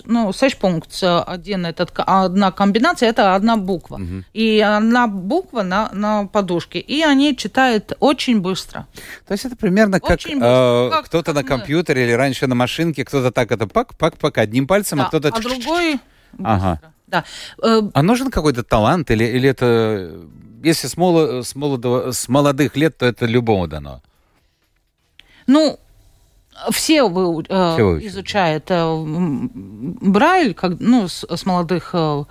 ну, 0.05 0.33
пункт 0.61 1.03
один 1.03 1.67
этот, 1.67 1.93
одна 1.97 2.51
комбинация, 2.51 3.09
это 3.09 3.35
одна 3.35 3.57
буква. 3.57 3.97
Угу. 3.97 4.25
И 4.33 4.61
одна 4.61 5.07
буква 5.07 5.63
на, 5.63 5.91
на 5.93 6.27
подушке. 6.27 6.81
И 6.81 7.03
они 7.03 7.37
читают 7.37 7.93
очень 8.01 8.41
быстро. 8.41 8.87
То 9.27 9.33
есть 9.33 9.45
это 9.45 9.57
примерно 9.57 10.01
как, 10.01 10.27
э, 10.27 10.91
как 10.91 11.07
кто-то 11.07 11.33
на 11.33 11.45
компьютере 11.45 12.05
или 12.05 12.13
раньше 12.13 12.47
на 12.47 12.55
машинке, 12.55 13.05
кто-то 13.05 13.31
так 13.31 13.53
это 13.53 13.67
пак-пак-пак 13.67 14.39
одним 14.39 14.67
пальцем, 14.67 15.01
а 15.01 15.03
да, 15.03 15.07
а 15.07 15.09
кто-то... 15.09 15.29
А 15.29 15.41
другой... 15.41 16.01
Ага. 16.43 16.81
Да. 17.07 17.25
Э, 17.63 17.81
а 17.93 18.03
нужен 18.03 18.31
какой-то 18.31 18.65
талант 18.65 19.11
или, 19.11 19.25
или 19.25 19.49
это... 19.49 20.21
Если 20.65 20.89
с, 20.89 20.97
моло, 20.97 21.43
с, 21.43 21.55
молодого, 21.55 22.11
с 22.11 22.29
молодых 22.29 22.75
лет, 22.77 22.97
то 22.97 23.07
это 23.07 23.27
любому 23.27 23.69
дано? 23.69 24.03
Ну, 25.47 25.79
все, 26.71 27.09
вы, 27.09 27.45
э, 27.49 27.75
все 27.75 27.99
изучают 28.07 28.64
э, 28.69 29.05
Брайль, 29.55 30.55
как, 30.55 30.77
ну, 30.81 31.09
с, 31.09 31.25
с 31.25 31.47
молодых, 31.47 31.90
э, 31.93 32.25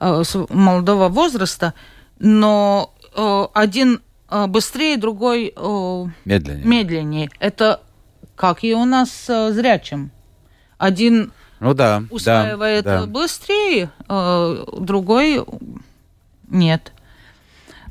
э, 0.00 0.22
с 0.24 0.46
молодого 0.48 1.08
возраста, 1.08 1.74
но 2.18 2.94
э, 3.14 3.46
один 3.54 4.00
э, 4.30 4.46
быстрее, 4.46 4.96
другой 4.96 5.52
э, 5.54 6.04
медленнее. 6.24 6.64
медленнее. 6.66 7.30
Это 7.40 7.80
как 8.36 8.64
и 8.64 8.74
у 8.74 8.84
нас 8.84 9.26
э, 9.28 9.52
зрячим. 9.52 10.10
Один 10.78 11.32
ну, 11.60 11.74
да, 11.74 12.02
усваивает 12.10 12.84
да, 12.84 13.00
да. 13.02 13.06
быстрее, 13.06 13.90
э, 14.08 14.64
другой 14.78 15.44
нет. 16.48 16.92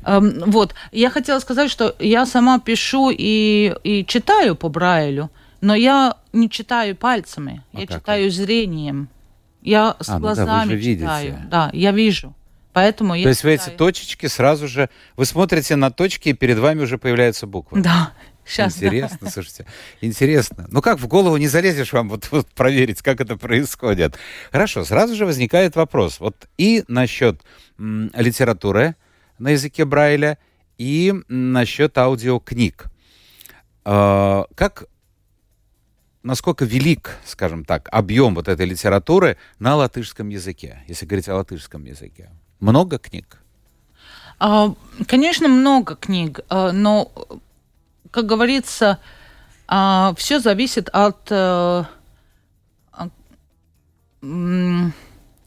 Эм, 0.04 0.42
вот, 0.46 0.74
я 0.90 1.10
хотела 1.10 1.38
сказать, 1.38 1.70
что 1.70 1.94
я 1.98 2.26
сама 2.26 2.58
пишу 2.58 3.10
и, 3.10 3.74
и 3.84 4.04
читаю 4.04 4.56
по 4.56 4.68
Брайлю, 4.68 5.30
но 5.62 5.74
я 5.74 6.16
не 6.32 6.50
читаю 6.50 6.94
пальцами, 6.94 7.62
а 7.72 7.80
я 7.80 7.86
читаю 7.86 8.24
вы? 8.24 8.30
зрением. 8.30 9.08
Я 9.62 9.96
с 10.00 10.08
а, 10.10 10.18
глазами 10.18 10.74
ну 10.74 10.76
да, 10.76 10.82
читаю. 10.82 11.30
Видите. 11.30 11.46
Да, 11.48 11.70
я 11.72 11.92
вижу. 11.92 12.34
Поэтому 12.72 13.14
я 13.14 13.22
То 13.22 13.28
есть 13.28 13.40
читаю. 13.40 13.58
вы 13.58 13.64
эти 13.64 13.76
точечки 13.76 14.26
сразу 14.26 14.66
же... 14.66 14.90
Вы 15.16 15.24
смотрите 15.24 15.76
на 15.76 15.90
точки, 15.90 16.30
и 16.30 16.32
перед 16.32 16.58
вами 16.58 16.82
уже 16.82 16.98
появляются 16.98 17.46
буквы. 17.46 17.80
Да. 17.80 18.12
Сейчас, 18.44 18.76
интересно, 18.76 19.18
да. 19.20 19.30
слушайте, 19.30 19.66
интересно. 20.00 20.66
Ну 20.68 20.82
как 20.82 20.98
в 20.98 21.06
голову 21.06 21.36
не 21.36 21.46
залезешь 21.46 21.92
вам 21.92 22.08
вот, 22.08 22.26
вот 22.32 22.48
проверить, 22.48 23.00
как 23.00 23.20
это 23.20 23.36
происходит? 23.36 24.16
Хорошо, 24.50 24.84
сразу 24.84 25.14
же 25.14 25.26
возникает 25.26 25.76
вопрос. 25.76 26.18
Вот 26.18 26.48
и 26.58 26.82
насчет 26.88 27.40
м, 27.78 28.10
литературы 28.16 28.96
на 29.38 29.50
языке 29.50 29.84
Брайля, 29.84 30.38
и 30.76 31.14
насчет 31.28 31.96
аудиокниг. 31.98 32.86
Э, 33.84 34.44
как 34.56 34.86
насколько 36.22 36.64
велик, 36.64 37.18
скажем 37.24 37.64
так, 37.64 37.88
объем 37.92 38.34
вот 38.34 38.48
этой 38.48 38.66
литературы 38.66 39.36
на 39.58 39.76
латышском 39.76 40.28
языке, 40.28 40.82
если 40.88 41.06
говорить 41.06 41.28
о 41.28 41.36
латышском 41.36 41.84
языке? 41.84 42.30
Много 42.60 42.98
книг? 42.98 43.38
А, 44.38 44.74
конечно, 45.06 45.48
много 45.48 45.96
книг, 45.96 46.40
а, 46.48 46.72
но, 46.72 47.12
как 48.10 48.26
говорится, 48.26 48.98
а, 49.68 50.14
все 50.16 50.38
зависит 50.38 50.88
от, 50.92 51.30
э, 51.30 51.84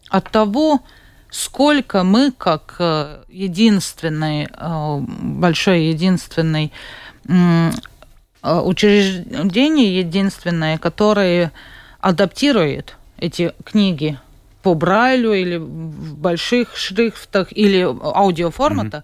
от 0.09 0.31
того, 0.31 0.81
сколько 1.29 2.03
мы, 2.03 2.31
как 2.31 2.75
э, 2.79 3.23
единственный, 3.29 4.47
э, 4.51 4.99
большой 4.99 5.83
единственный 5.85 6.71
учреждение 8.45 9.99
единственное, 9.99 10.77
которое 10.77 11.51
адаптирует 11.99 12.97
эти 13.17 13.53
книги 13.63 14.19
по 14.61 14.73
Брайлю 14.73 15.33
или 15.33 15.57
в 15.57 16.15
больших 16.17 16.75
шрифтах 16.75 17.47
или 17.51 17.81
аудиоформата. 17.81 19.03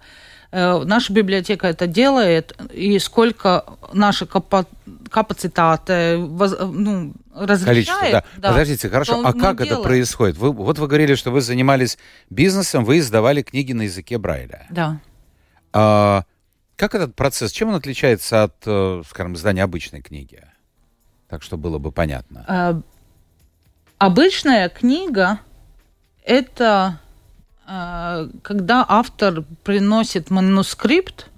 Mm-hmm. 0.51 0.85
Наша 0.85 1.13
библиотека 1.13 1.67
это 1.67 1.87
делает, 1.87 2.53
и 2.73 2.99
сколько 2.99 3.63
наши 3.93 4.25
капа- 4.25 4.65
капацитаты 5.09 6.17
ну, 6.17 7.13
разрешает. 7.33 8.11
да. 8.11 8.23
Да, 8.35 8.49
Подождите, 8.49 8.89
хорошо, 8.89 9.21
а 9.23 9.31
как 9.31 9.59
делаем. 9.59 9.73
это 9.73 9.81
происходит? 9.81 10.37
Вы, 10.37 10.51
вот 10.51 10.77
вы 10.77 10.87
говорили, 10.87 11.15
что 11.15 11.31
вы 11.31 11.39
занимались 11.39 11.97
бизнесом, 12.29 12.83
вы 12.83 12.99
издавали 12.99 13.43
книги 13.43 13.71
на 13.71 13.83
языке 13.83 14.17
Брайля. 14.17 14.67
Да. 14.69 14.99
А, 15.71 16.23
как 16.81 16.95
этот 16.95 17.15
процесс, 17.15 17.51
чем 17.51 17.69
он 17.69 17.75
отличается 17.75 18.41
от, 18.41 18.55
э, 18.65 19.03
скажем, 19.07 19.35
издания 19.35 19.61
обычной 19.61 20.01
книги? 20.01 20.43
Так, 21.27 21.43
что 21.43 21.55
было 21.55 21.77
бы 21.77 21.91
понятно. 21.91 22.43
А, 22.47 22.81
обычная 23.99 24.67
книга– 24.67 25.41
это 26.25 26.99
а, 27.67 28.27
когда 28.41 28.83
автор 28.89 29.43
приносит 29.63 30.31
манускрипт, 30.31 31.29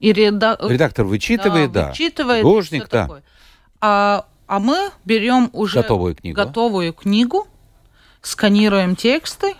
и 0.00 0.12
реда... 0.12 0.58
редактор 0.60 1.04
вычитывает, 1.04 1.70
да, 1.70 1.82
да. 1.82 1.88
вычитывает, 1.90 2.42
художник, 2.42 2.88
да. 2.88 3.02
Такое. 3.02 3.22
А, 3.80 4.26
а 4.48 4.58
мы 4.58 4.90
берем 5.04 5.48
уже 5.52 5.80
готовую 5.80 6.16
книгу, 6.16 6.34
готовую 6.34 6.92
книгу 6.92 7.46
сканируем 8.20 8.96
тексты, 8.96 9.54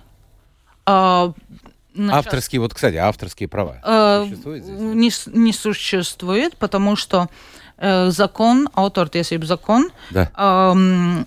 Начать... 1.96 2.26
Авторские, 2.26 2.60
вот, 2.60 2.74
кстати, 2.74 2.96
авторские 2.96 3.48
права 3.48 3.80
э, 3.82 4.26
здесь? 4.26 4.64
Не, 4.66 5.10
не 5.32 5.52
существует, 5.52 6.56
потому 6.56 6.96
что 6.96 7.28
э, 7.78 8.10
закон, 8.10 8.68
автор 8.74 9.10
если 9.14 9.38
закон, 9.44 9.90
да. 10.10 10.30
э, 10.36 11.24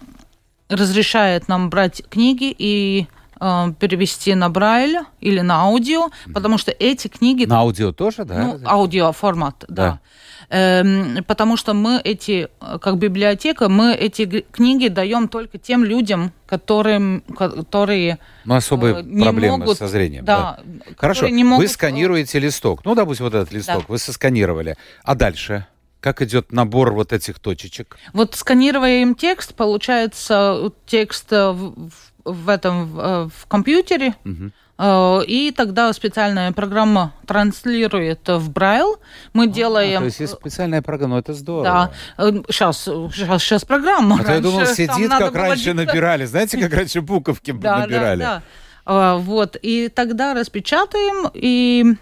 разрешает 0.69 1.47
нам 1.47 1.69
брать 1.69 2.03
книги 2.09 2.55
и 2.57 3.07
э, 3.39 3.73
перевести 3.79 4.35
на 4.35 4.49
Брайль 4.49 4.99
или 5.19 5.41
на 5.41 5.61
аудио, 5.61 6.07
mm. 6.07 6.33
потому 6.33 6.57
что 6.57 6.71
эти 6.71 7.07
книги... 7.07 7.45
На 7.45 7.59
аудио 7.59 7.91
тоже, 7.91 8.25
да? 8.25 8.39
Ну, 8.39 8.59
аудиоформат, 8.65 9.65
да. 9.67 9.75
да. 9.75 9.99
Эм, 10.49 11.23
потому 11.25 11.57
что 11.57 11.73
мы 11.73 11.99
эти, 12.03 12.49
как 12.81 12.97
библиотека, 12.97 13.69
мы 13.69 13.93
эти 13.93 14.45
книги 14.51 14.87
даем 14.87 15.27
только 15.27 15.57
тем 15.57 15.83
людям, 15.83 16.31
которым, 16.45 17.21
которые 17.37 18.19
ну, 18.45 18.55
особые 18.55 18.99
э, 18.99 19.03
не 19.03 19.23
проблемы 19.23 19.57
могут, 19.57 19.77
со 19.77 19.87
зрением. 19.87 20.25
Да, 20.25 20.59
да. 20.63 20.93
Хорошо, 20.97 21.27
не 21.27 21.43
могут... 21.43 21.65
вы 21.65 21.67
сканируете 21.67 22.39
листок. 22.39 22.85
Ну, 22.85 22.95
допустим, 22.95 23.25
вот 23.25 23.35
этот 23.35 23.51
листок, 23.51 23.79
да. 23.79 23.85
вы 23.87 23.97
сосканировали. 23.97 24.77
А 25.03 25.15
дальше? 25.15 25.65
Как 25.99 26.21
идет 26.21 26.51
набор 26.53 26.93
вот 26.93 27.11
этих 27.11 27.39
точечек? 27.39 27.97
Вот 28.13 28.35
сканируя 28.35 29.01
им 29.01 29.15
текст, 29.15 29.53
получается 29.53 30.71
текст 30.85 31.29
в 31.31 31.91
в 32.25 32.49
этом 32.49 32.85
в, 32.85 32.99
э, 32.99 33.29
в 33.33 33.47
компьютере, 33.47 34.15
Мгм. 34.23 34.53
Э, 34.79 35.19
и 35.27 35.51
тогда 35.51 35.93
специальная 35.93 36.51
программа 36.51 37.13
транслирует 37.27 38.27
в 38.27 38.49
Брайл. 38.49 38.97
Мы 39.33 39.43
А, 39.43 39.47
делаем... 39.47 39.99
то 39.99 40.05
есть 40.05 40.19
есть 40.21 40.33
специальная 40.33 40.81
программа, 40.81 41.15
ну 41.15 41.19
это 41.19 41.33
здорово. 41.33 41.91
Да, 42.17 42.31
сейчас, 42.49 42.77
сейчас, 42.85 43.43
сейчас 43.43 43.65
программа. 43.65 44.17
А 44.19 44.23
то 44.23 44.33
я 44.33 44.39
думал, 44.39 44.65
сидит, 44.65 45.09
как 45.11 45.33
было 45.33 45.43
раньше 45.43 45.71
диктор- 45.71 45.73
набирали. 45.75 46.25
Знаете, 46.25 46.57
как 46.57 46.73
раньше 46.73 47.01
буковки 47.01 47.51
Да, 47.51 47.79
набирали? 47.79 48.19
да, 48.21 48.35
да. 48.37 48.43
А, 48.85 49.17
Вот, 49.17 49.55
и 49.61 49.89
тогда 49.89 50.33
распечатаем 50.33 51.29
и 51.33 51.95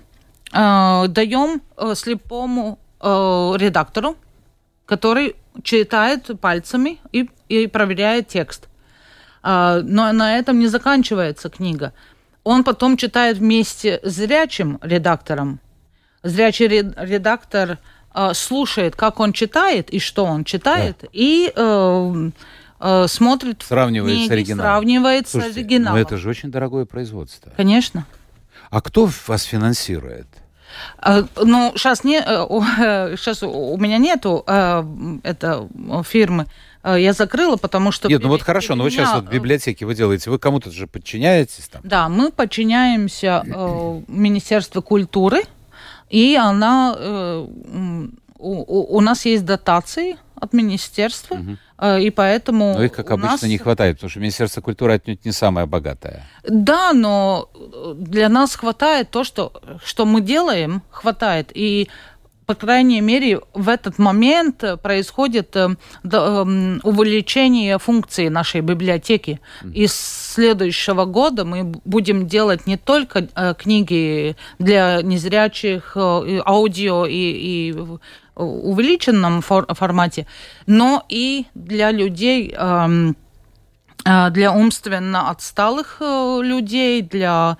а, 0.53 1.07
даем 1.07 1.61
э, 1.77 1.93
слепому 1.95 2.79
э, 3.01 3.07
редактору, 3.57 4.15
который 4.85 5.35
читает 5.63 6.29
пальцами 6.39 6.99
и, 7.11 7.29
и 7.49 7.67
проверяет 7.67 8.27
текст. 8.29 8.69
Но 9.43 10.11
на 10.11 10.37
этом 10.37 10.59
не 10.59 10.67
заканчивается 10.67 11.49
книга. 11.49 11.93
Он 12.47 12.63
потом 12.63 12.95
читает 12.97 13.37
вместе 13.37 13.99
с 14.03 14.13
зрячим 14.13 14.79
редактором. 14.81 15.59
Зрячий 16.23 16.67
ре- 16.67 16.93
редактор 16.95 17.77
э, 18.15 18.33
слушает, 18.33 18.95
как 18.95 19.19
он 19.19 19.33
читает 19.33 19.89
и 19.89 19.99
что 19.99 20.23
он 20.25 20.43
читает, 20.45 21.03
и 21.11 21.51
э, 21.53 22.29
э, 22.79 23.07
смотрит 23.07 23.63
Сравнивает 23.63 24.13
с 24.15 24.19
книги, 24.19 24.31
оригиналом. 24.33 24.71
сравнивает 24.71 25.27
Слушайте, 25.27 25.53
с 25.53 25.57
оригиналом. 25.57 25.99
ну 25.99 26.05
это 26.05 26.17
же 26.17 26.29
очень 26.29 26.49
дорогое 26.49 26.85
производство. 26.85 27.51
Конечно. 27.57 28.05
А 28.69 28.79
кто 28.81 29.09
вас 29.27 29.43
финансирует? 29.43 30.27
А, 30.99 31.23
Ну, 31.43 31.73
сейчас 31.75 32.03
не, 32.05 32.19
сейчас 33.17 33.43
у 33.43 33.77
меня 33.77 33.97
нету 33.97 34.43
э, 34.47 34.83
это 35.23 35.67
э, 35.75 36.03
фирмы. 36.03 36.45
Э, 36.83 36.97
Я 36.99 37.13
закрыла, 37.13 37.57
потому 37.57 37.91
что... 37.91 38.07
Нет, 38.09 38.21
ну 38.21 38.29
вот 38.29 38.41
хорошо, 38.41 38.75
но 38.75 38.83
вы 38.83 38.91
сейчас 38.91 39.13
вот 39.13 39.25
в 39.25 39.29
библиотеке 39.31 39.85
вы 39.85 39.95
делаете, 39.95 40.29
вы 40.29 40.39
кому-то 40.39 40.71
же 40.71 40.87
подчиняетесь 40.87 41.67
там? 41.67 41.81
Да, 41.83 42.09
мы 42.09 42.31
подчиняемся 42.31 43.43
э, 43.45 44.01
Министерству 44.07 44.81
культуры, 44.81 45.43
и 46.09 46.35
она 46.35 46.95
э, 46.97 47.47
у, 48.39 48.97
у- 48.97 49.01
нас 49.01 49.25
есть 49.25 49.45
дотации 49.45 50.17
от 50.35 50.53
министерства, 50.53 51.39
э, 51.79 52.01
и 52.01 52.11
поэтому 52.11 52.73
Но 52.75 52.83
их, 52.83 52.91
как 52.91 53.09
обычно, 53.11 53.31
нас- 53.31 53.43
не 53.43 53.57
хватает, 53.57 53.95
потому 53.97 54.09
что 54.11 54.19
Министерство 54.19 54.61
культуры 54.61 54.93
отнюдь 54.93 55.25
не 55.25 55.31
самое 55.31 55.65
богатое. 55.65 56.25
Да, 56.47 56.93
но 56.93 57.49
э, 57.55 57.93
для 57.97 58.29
нас 58.29 58.55
хватает 58.55 59.09
то, 59.09 59.23
что, 59.23 59.51
что 59.83 60.05
мы 60.05 60.21
делаем, 60.21 60.81
хватает. 60.91 61.51
И, 61.55 61.89
по 62.47 62.55
крайней 62.55 63.01
мере, 63.01 63.41
в 63.53 63.67
этот 63.67 63.99
момент 63.99 64.63
э, 64.63 64.77
происходит 64.77 65.55
э, 65.57 65.75
эм, 66.03 66.79
увеличение 66.83 67.77
функции 67.77 68.29
нашей 68.29 68.61
библиотеки. 68.61 69.41
И 69.73 69.85
с 69.85 70.33
следующего 70.33 71.03
года 71.03 71.43
мы 71.43 71.63
будем 71.83 72.25
делать 72.25 72.65
не 72.65 72.77
только 72.77 73.27
э, 73.35 73.53
книги 73.59 74.37
для 74.59 75.01
незрячих, 75.01 75.97
аудио 75.97 77.05
и, 77.05 77.11
и 77.13 77.75
увеличенном 78.35 79.41
фор- 79.41 79.67
формате, 79.73 80.25
но 80.67 81.03
и 81.09 81.47
для 81.53 81.91
людей 81.91 82.53
эм, 82.57 83.17
для 84.03 84.53
умственно 84.53 85.29
отсталых 85.29 85.97
э, 85.99 86.39
людей, 86.43 87.01
для, 87.01 87.57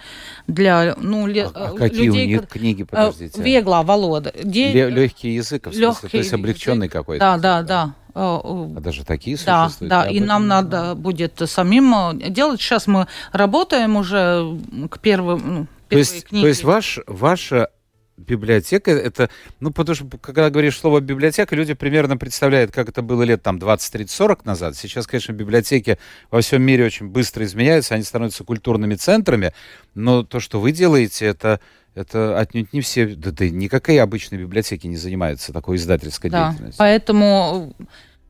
для 0.47 0.95
ну, 0.99 1.27
ле- 1.27 1.51
А, 1.53 1.71
а 1.71 1.73
э, 1.73 1.77
какие 1.77 2.05
людей, 2.05 2.25
у 2.25 2.27
них 2.41 2.47
книги, 2.47 2.83
э, 2.83 2.85
подождите? 2.85 3.41
Вегла, 3.41 3.83
Волода. 3.83 4.31
Де- 4.43 4.89
легкий 4.89 5.31
язык, 5.35 5.67
в 5.67 5.73
смысле, 5.73 6.09
то 6.09 6.17
есть 6.17 6.33
облегченный 6.33 6.87
какой-то. 6.89 7.19
Да, 7.19 7.37
да, 7.37 7.61
да. 7.63 7.93
Э, 8.15 8.39
А 8.77 8.79
даже 8.79 9.03
такие 9.03 9.37
Да, 9.45 9.65
существуют? 9.67 9.89
да, 9.89 10.05
Я 10.05 10.11
и 10.11 10.19
нам 10.19 10.47
надо 10.47 10.95
будет 10.95 11.41
самим 11.45 12.17
делать. 12.17 12.61
Сейчас 12.61 12.87
мы 12.87 13.07
работаем 13.31 13.95
уже 13.97 14.57
к 14.89 14.99
первым, 14.99 15.41
ну, 15.45 15.61
То 15.65 15.67
первые 15.89 15.99
есть, 15.99 16.25
книги. 16.27 16.43
то 16.43 16.47
есть 16.47 16.63
ваш, 16.63 16.99
ваша 17.07 17.69
библиотека, 18.17 18.91
это, 18.91 19.29
ну, 19.59 19.71
потому 19.71 19.95
что, 19.95 20.05
когда 20.17 20.49
говоришь 20.49 20.77
слово 20.77 20.99
библиотека, 20.99 21.55
люди 21.55 21.73
примерно 21.73 22.17
представляют, 22.17 22.71
как 22.71 22.89
это 22.89 23.01
было 23.01 23.23
лет 23.23 23.43
там 23.43 23.59
20, 23.59 23.91
30, 23.91 24.11
40 24.15 24.45
назад. 24.45 24.75
Сейчас, 24.75 25.07
конечно, 25.07 25.33
библиотеки 25.33 25.97
во 26.31 26.41
всем 26.41 26.61
мире 26.63 26.85
очень 26.85 27.07
быстро 27.07 27.45
изменяются, 27.45 27.95
они 27.95 28.03
становятся 28.03 28.43
культурными 28.43 28.95
центрами, 28.95 29.53
но 29.93 30.23
то, 30.23 30.39
что 30.39 30.59
вы 30.59 30.71
делаете, 30.71 31.27
это, 31.27 31.59
это 31.95 32.39
отнюдь 32.39 32.73
не 32.73 32.81
все, 32.81 33.07
да, 33.07 33.31
да 33.31 33.47
никакие 33.49 34.01
обычные 34.01 34.39
библиотеки 34.39 34.87
не 34.87 34.97
занимаются 34.97 35.53
такой 35.53 35.77
издательской 35.77 36.29
Да, 36.29 36.49
деятельностью. 36.49 36.79
поэтому 36.79 37.75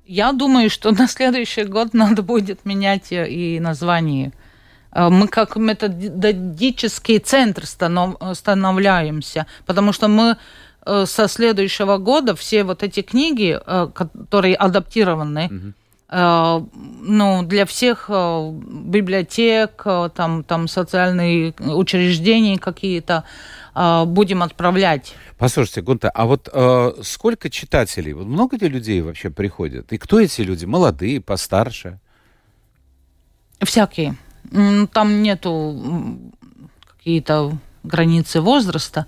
я 0.06 0.32
думаю, 0.34 0.70
что 0.70 0.92
на 0.98 1.08
следующий 1.08 1.64
год 1.64 1.94
надо 1.94 2.24
будет 2.24 2.66
менять 2.66 3.08
и 3.12 3.60
название. 3.62 4.34
Э, 4.98 5.10
Мы 5.10 5.28
как 5.28 5.56
методический 5.56 7.20
центр 7.20 7.64
станов- 7.66 8.34
становляемся, 8.34 9.46
потому 9.66 9.94
что 9.94 10.08
мы 10.08 10.36
э, 10.86 11.06
со 11.06 11.28
следующего 11.28 11.98
года 11.98 12.34
все 12.36 12.64
вот 12.64 12.84
эти 12.84 13.02
книги, 13.02 13.58
э, 13.66 13.88
которые 13.94 14.56
адаптированы, 14.56 15.74
э, 16.10 16.62
ну, 17.02 17.44
для 17.44 17.66
всех 17.66 18.10
библиотек, 18.10 19.84
там, 20.16 20.44
там 20.44 20.68
социальные 20.68 21.54
учреждения 21.60 22.58
какие-то, 22.58 23.24
будем 24.06 24.42
отправлять. 24.42 25.14
Послушайте, 25.38 25.82
Гунта, 25.82 26.10
а 26.10 26.26
вот 26.26 26.50
э, 26.52 26.92
сколько 27.04 27.50
читателей? 27.52 28.14
Много 28.14 28.58
ли 28.58 28.68
людей 28.70 29.02
вообще 29.02 29.30
приходят? 29.30 29.94
И 29.94 29.98
кто 30.00 30.20
эти 30.20 30.42
люди? 30.42 30.66
Молодые, 30.66 31.22
постарше? 31.22 32.00
Всякие. 33.62 34.16
М, 34.52 34.88
Там 34.88 35.22
нету 35.22 35.76
какие-то 36.98 37.58
границы 37.84 38.42
возраста. 38.42 39.06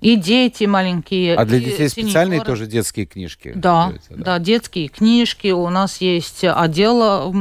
И 0.00 0.16
дети 0.16 0.64
маленькие. 0.64 1.36
А 1.36 1.44
для 1.44 1.60
детей 1.60 1.88
специальные 1.88 2.38
сеньоры. 2.40 2.44
тоже 2.50 2.66
детские 2.66 3.06
книжки? 3.06 3.52
Да, 3.54 3.84
готовятся, 3.84 4.14
да, 4.16 4.38
детские 4.40 4.88
книжки. 4.88 5.52
У 5.52 5.68
нас 5.68 6.00
есть 6.00 6.42
отдел, 6.44 7.32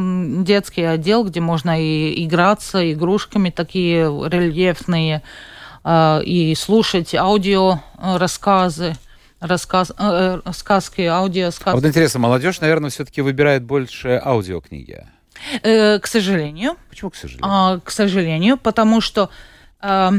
детский 0.43 0.83
отдел, 0.83 1.23
где 1.23 1.39
можно 1.39 1.81
и 1.81 2.23
играться 2.23 2.91
игрушками 2.93 3.49
такие 3.49 4.03
рельефные, 4.29 5.23
э, 5.83 6.23
и 6.23 6.53
слушать 6.53 7.15
аудио 7.15 7.79
э, 7.97 8.17
рассказы, 8.17 8.93
рассказ, 9.39 9.91
э, 9.97 10.39
э, 10.45 10.51
сказки, 10.53 11.01
А 11.01 11.17
аудиосказки. 11.21 11.75
вот 11.75 11.85
интересно, 11.85 12.19
молодежь, 12.19 12.61
наверное, 12.61 12.91
все-таки 12.91 13.21
выбирает 13.21 13.63
больше 13.63 14.21
аудиокниги. 14.23 15.07
Э, 15.63 15.99
К 15.99 16.07
сожалению, 16.07 16.75
Почему, 16.89 17.09
к 17.11 17.15
сожалению? 17.15 17.45
А, 17.51 17.79
к 17.79 17.91
сожалению, 17.91 18.57
потому 18.57 19.01
что 19.01 19.29
э, 19.81 20.11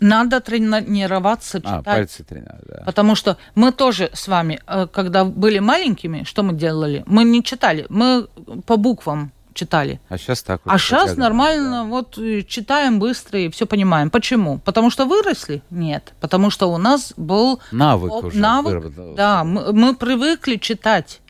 надо 0.00 0.40
тренироваться 0.40 1.58
А, 1.58 1.60
читать. 1.60 1.84
пальцы 1.84 2.24
тренировать, 2.24 2.64
да. 2.66 2.82
Потому 2.86 3.14
что 3.14 3.36
мы 3.54 3.72
тоже 3.72 4.10
с 4.12 4.28
вами, 4.28 4.60
э, 4.66 4.86
когда 4.92 5.24
были 5.24 5.58
маленькими, 5.58 6.24
что 6.24 6.42
мы 6.42 6.52
делали? 6.54 7.02
Мы 7.06 7.24
не 7.24 7.42
читали, 7.42 7.86
мы 7.88 8.28
по 8.66 8.76
буквам 8.76 9.32
читали. 9.54 10.00
А 10.08 10.18
сейчас 10.18 10.42
так 10.44 10.60
А 10.66 10.72
вот 10.72 10.80
сейчас 10.80 11.02
хотя 11.02 11.14
бы, 11.14 11.20
нормально, 11.20 11.84
вот 11.84 12.16
э, 12.18 12.42
читаем 12.42 13.00
быстро 13.00 13.40
и 13.40 13.48
все 13.48 13.66
понимаем. 13.66 14.08
Почему? 14.08 14.58
Потому 14.58 14.88
что 14.90 15.04
выросли? 15.04 15.62
Нет. 15.70 16.12
Потому 16.20 16.50
что 16.50 16.70
у 16.72 16.78
нас 16.78 17.12
был 17.16 17.56
да. 17.72 17.76
Навык 17.76 18.12
оп- 18.12 18.24
уже 18.26 18.38
навык. 18.38 18.66
выработался. 18.74 19.16
Да, 19.16 19.42
мы, 19.44 19.72
мы 19.72 19.96
привыкли 19.96 20.56
читать. 20.58 21.20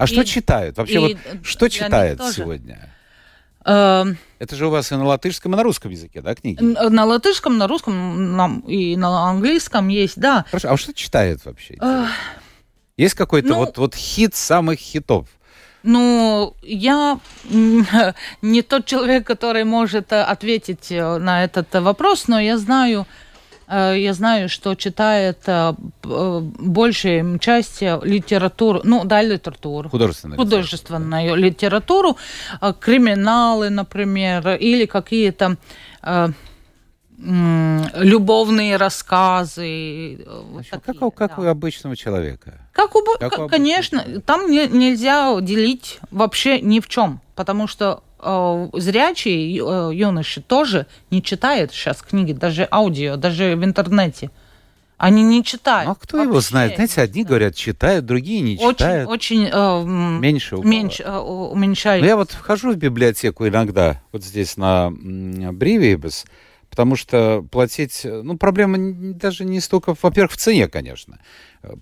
А 0.00 0.06
что 0.06 0.22
и- 0.22 0.26
читают? 0.26 0.76
Вообще, 0.78 0.94
и 0.94 0.98
вот 0.98 1.18
что 1.46 1.68
тоже. 2.18 2.32
сегодня? 2.32 2.90
Э, 3.66 4.04
Это 4.38 4.56
же 4.56 4.66
у 4.66 4.70
вас 4.70 4.90
и 4.90 4.94
на 4.94 5.04
латышском, 5.04 5.52
и 5.52 5.56
на 5.56 5.62
русском 5.62 5.90
языке, 5.90 6.22
да, 6.22 6.34
книги? 6.34 6.62
на 6.62 7.04
латышском, 7.04 7.58
на 7.58 7.66
русском 7.66 8.34
нам 8.36 8.60
и 8.60 8.96
на 8.96 9.28
английском 9.28 9.88
есть, 9.88 10.18
да. 10.18 10.46
Хорошо, 10.50 10.72
а 10.72 10.76
что 10.78 10.94
читает 10.94 11.44
вообще? 11.44 11.76
Есть 12.96 13.14
какой-то 13.14 13.48
ну- 13.48 13.54
вот, 13.56 13.76
вот 13.78 13.94
хит 13.94 14.34
самых 14.34 14.78
хитов? 14.78 15.28
Ну, 15.82 16.54
я 16.62 17.18
не 18.42 18.62
тот 18.62 18.86
человек, 18.86 19.26
который 19.26 19.64
может 19.64 20.12
э, 20.12 20.22
ответить 20.22 20.92
э, 20.92 21.18
на 21.18 21.44
этот 21.44 21.74
вопрос, 21.74 22.28
но 22.28 22.38
я 22.38 22.58
знаю, 22.58 23.06
я 23.72 24.12
знаю, 24.14 24.48
что 24.48 24.74
читает 24.74 25.38
э, 25.46 25.74
э, 26.04 26.40
большая 26.42 27.38
часть 27.38 27.82
э, 27.82 28.00
литературу, 28.02 28.80
ну, 28.84 29.04
да, 29.04 29.22
литературу. 29.22 29.88
Художественная 29.88 30.36
художественную 30.36 31.34
литературу, 31.36 32.16
э, 32.60 32.72
криминалы, 32.80 33.70
например, 33.70 34.56
или 34.56 34.86
какие-то 34.86 35.56
э, 36.02 36.28
любовные 37.22 38.76
рассказы. 38.76 40.14
э, 40.24 40.42
Значит, 40.52 40.70
такие, 40.70 40.94
как, 40.94 41.02
у, 41.02 41.10
как 41.10 41.36
да. 41.36 41.42
у 41.42 41.46
обычного 41.46 41.96
человека. 41.96 42.58
Как, 42.72 42.94
у, 42.96 43.02
Как 43.18 43.38
у 43.38 43.48
конечно, 43.48 44.00
человека. 44.00 44.20
там 44.22 44.50
не- 44.50 44.68
нельзя 44.68 45.38
делить 45.40 45.98
вообще 46.10 46.60
ни 46.60 46.80
в 46.80 46.88
чем, 46.88 47.20
потому 47.36 47.66
что 47.66 48.02
э, 48.02 48.09
зрячие 48.74 49.54
ю- 49.54 49.90
э, 49.90 49.94
юноши 49.94 50.40
тоже 50.42 50.86
не 51.10 51.22
читают 51.22 51.72
сейчас 51.72 52.02
книги, 52.02 52.32
даже 52.32 52.66
аудио, 52.70 53.16
даже 53.16 53.56
в 53.56 53.64
интернете. 53.64 54.30
Они 54.98 55.22
не 55.22 55.42
читают. 55.42 55.86
Ну, 55.86 55.92
а 55.92 55.94
кто 55.94 56.22
его 56.22 56.40
знает? 56.40 56.74
Знаете, 56.74 57.00
одни 57.00 57.24
говорят 57.24 57.54
читают, 57.54 58.04
другие 58.04 58.42
не 58.42 58.58
читают. 58.58 59.08
Очень, 59.08 59.48
э, 59.50 59.84
меньше, 59.84 60.56
меньше 60.56 61.02
э, 61.04 61.18
уменьшается. 61.18 62.02
Но 62.02 62.06
я 62.08 62.16
вот 62.16 62.30
вхожу 62.32 62.72
в 62.72 62.76
библиотеку 62.76 63.48
иногда, 63.48 64.02
вот 64.12 64.22
здесь 64.22 64.58
на 64.58 64.90
Бривибес, 64.90 66.26
потому 66.68 66.96
что 66.96 67.42
платить, 67.50 68.02
ну, 68.04 68.36
проблема 68.36 68.76
даже 69.14 69.44
не 69.46 69.60
столько, 69.60 69.94
во-первых, 70.02 70.32
в 70.32 70.36
цене, 70.36 70.68
конечно. 70.68 71.18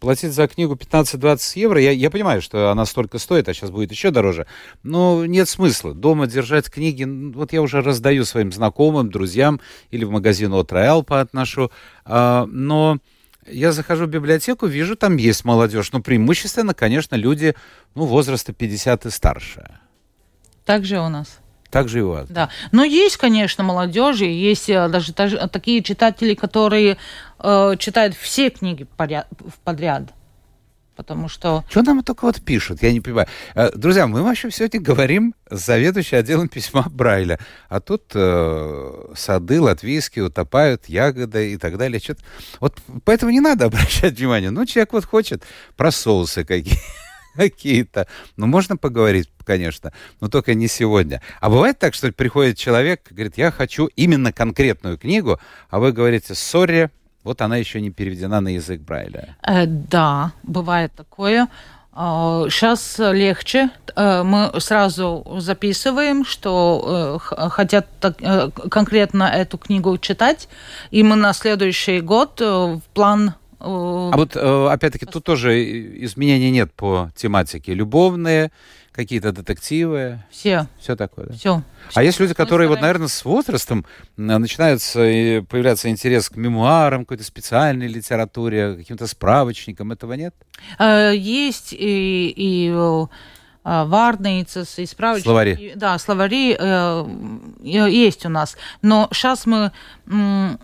Платить 0.01 0.33
за 0.33 0.49
книгу 0.49 0.75
15-20 0.75 1.59
евро, 1.61 1.81
я, 1.81 1.93
я 1.93 2.11
понимаю, 2.11 2.43
что 2.43 2.71
она 2.71 2.85
столько 2.85 3.19
стоит, 3.19 3.49
а 3.49 3.55
сейчас 3.55 3.71
будет 3.71 3.93
еще 3.93 4.11
дороже, 4.11 4.49
но 4.83 5.25
нет 5.25 5.49
смысла. 5.49 5.95
Дома 5.95 6.27
держать 6.27 6.69
книги, 6.69 7.05
вот 7.05 7.53
я 7.53 7.63
уже 7.63 7.81
раздаю 7.81 8.25
своим 8.25 8.51
знакомым, 8.51 9.09
друзьям, 9.09 9.61
или 9.93 10.05
в 10.05 10.11
магазин 10.11 10.53
от 10.53 10.73
Роялпа 10.73 11.21
отношу, 11.21 11.71
а, 12.05 12.47
но 12.47 12.99
я 13.47 13.71
захожу 13.71 14.07
в 14.07 14.11
библиотеку, 14.11 14.67
вижу, 14.67 14.97
там 14.97 15.17
есть 15.17 15.45
молодежь, 15.45 15.93
но 15.93 16.01
преимущественно, 16.01 16.75
конечно, 16.75 17.15
люди 17.15 17.55
ну, 17.95 18.05
возраста 18.05 18.53
50 18.53 19.07
и 19.07 19.11
старше. 19.11 19.79
Так 20.65 20.85
же 20.85 20.99
у 20.99 21.09
нас. 21.09 21.39
Так 21.71 21.89
же 21.89 21.99
и 21.99 22.03
у 22.03 22.11
вас. 22.11 22.29
Да. 22.29 22.49
Но 22.73 22.85
есть, 22.85 23.17
конечно, 23.17 23.63
молодежи, 23.63 24.25
есть 24.25 24.71
э, 24.71 24.89
даже 24.89 25.13
такие 25.13 25.83
читатели, 25.83 26.35
которые 26.35 26.97
э, 27.39 27.77
читают 27.79 28.15
все 28.15 28.51
книги 28.51 28.87
подряд 29.65 30.13
потому 30.99 31.29
что... 31.29 31.65
Что 31.71 31.83
нам 31.83 32.03
только 32.03 32.25
вот 32.25 32.43
пишут, 32.43 32.83
я 32.83 32.93
не 32.93 33.01
понимаю. 33.01 33.29
Э, 33.55 33.71
друзья, 33.73 34.09
мы 34.09 34.21
вообще 34.23 34.51
сегодня 34.51 34.81
говорим 34.81 35.33
с 35.49 35.65
заведующей 35.65 36.19
отделом 36.19 36.49
письма 36.49 36.87
Брайля, 36.91 37.39
а 37.69 37.79
тут 37.79 38.11
э, 38.15 39.15
сады 39.15 39.61
латвийские 39.61 40.25
утопают, 40.25 40.87
ягоды 40.87 41.53
и 41.53 41.57
так 41.57 41.79
далее. 41.79 42.01
Что-то... 42.01 42.23
Вот 42.59 42.79
поэтому 43.05 43.31
не 43.31 43.41
надо 43.41 43.65
обращать 43.67 44.19
внимание. 44.19 44.51
Ну, 44.51 44.67
человек 44.67 44.93
вот 44.93 45.05
хочет 45.05 45.45
про 45.77 45.93
соусы 45.93 46.45
какие 46.45 46.81
какие-то. 47.37 48.07
Ну, 48.37 48.47
можно 48.47 48.77
поговорить, 48.77 49.29
конечно, 49.45 49.93
но 50.21 50.29
только 50.29 50.55
не 50.55 50.69
сегодня. 50.69 51.23
А 51.41 51.51
бывает 51.51 51.79
так, 51.79 51.95
что 51.95 52.13
приходит 52.13 52.59
человек, 52.59 53.03
говорит, 53.11 53.39
я 53.39 53.51
хочу 53.51 53.87
именно 53.97 54.33
конкретную 54.33 54.99
книгу, 54.99 55.39
а 55.71 55.79
вы 55.79 55.93
говорите, 55.93 56.35
сори, 56.35 56.91
вот 57.25 57.41
она 57.41 57.57
еще 57.57 57.81
не 57.81 57.91
переведена 57.91 58.41
на 58.41 58.49
язык 58.49 58.81
Брайля. 58.81 59.37
Э, 59.43 59.67
да, 59.67 60.33
бывает 60.43 60.93
такое. 60.95 61.49
Сейчас 61.99 63.01
э, 63.01 63.13
легче. 63.13 63.71
Э, 63.97 64.23
мы 64.23 64.53
сразу 64.61 65.27
записываем, 65.39 66.25
что 66.25 67.21
э, 67.21 67.49
хотят 67.49 67.89
конкретно 68.71 69.25
эту 69.25 69.59
книгу 69.59 69.99
читать, 69.99 70.49
и 70.93 71.03
мы 71.03 71.17
на 71.17 71.33
следующий 71.33 72.01
год 72.01 72.41
в 72.41 72.81
план 72.95 73.35
а 73.61 74.17
вот, 74.17 74.37
опять-таки, 74.37 75.07
тут 75.07 75.25
тоже 75.25 76.05
изменений 76.05 76.51
нет 76.51 76.73
по 76.73 77.11
тематике. 77.17 77.75
Любовные, 77.75 78.51
какие-то 78.93 79.31
детективы. 79.31 80.21
Все. 80.29 80.67
Все 80.81 80.97
такое, 80.97 81.27
да? 81.27 81.35
Все. 81.35 81.63
А 81.95 82.03
есть 82.03 82.19
люди, 82.19 82.35
которые, 82.35 82.69
вот, 82.69 82.81
наверное, 82.81 83.07
с 83.07 83.25
возрастом 83.25 83.87
начинается 84.17 85.07
и 85.07 85.41
появляться 85.41 85.89
интерес 85.89 86.29
к 86.29 86.37
мемуарам, 86.37 87.05
какой-то 87.05 87.23
специальной 87.23 87.87
литературе, 87.87 88.75
каким-то 88.75 89.07
справочникам. 89.07 89.93
Этого 89.93 90.15
нет? 90.15 90.35
Э, 90.81 91.13
есть 91.15 91.73
и, 91.73 92.33
и 92.37 92.75
варнейцес, 93.63 94.79
и 94.79 94.87
справочники. 94.87 95.27
Словари. 95.27 95.73
Да, 95.77 95.99
словари 95.99 96.57
э, 96.59 97.05
есть 97.63 98.27
у 98.27 98.31
нас. 98.31 98.57
Но 98.83 99.09
сейчас 99.13 99.47
мы 99.47 99.71
э, 100.07 100.57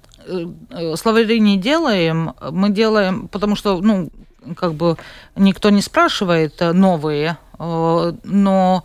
словари 0.96 1.40
не 1.40 1.58
делаем, 1.58 2.34
мы 2.50 2.70
делаем, 2.70 3.28
потому 3.28 3.56
что, 3.56 3.80
ну, 3.80 4.10
как 4.56 4.74
бы 4.74 4.96
никто 5.36 5.70
не 5.70 5.80
спрашивает 5.80 6.60
новые 6.60 7.38
Э, 7.58 8.12
но 8.24 8.84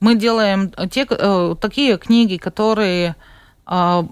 мы 0.00 0.14
делаем 0.16 0.70
те, 0.90 1.06
э, 1.08 1.54
такие 1.60 1.98
книги, 1.98 2.36
которые 2.36 3.16
э, 3.66 4.02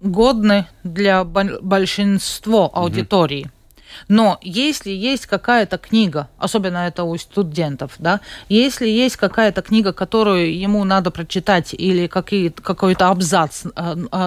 годны 0.00 0.66
для 0.82 1.24
большинства 1.24 2.68
аудитории. 2.72 3.50
Но 4.08 4.38
если 4.42 4.90
есть 4.90 5.26
какая-то 5.26 5.78
книга, 5.78 6.28
особенно 6.38 6.78
это 6.78 7.04
у 7.04 7.16
студентов, 7.18 7.92
да, 7.98 8.20
если 8.48 8.88
есть 8.88 9.16
какая-то 9.16 9.62
книга, 9.62 9.92
которую 9.92 10.56
ему 10.56 10.84
надо 10.84 11.10
прочитать 11.10 11.74
или 11.74 12.06
какой-то 12.06 13.08
абзац 13.08 13.64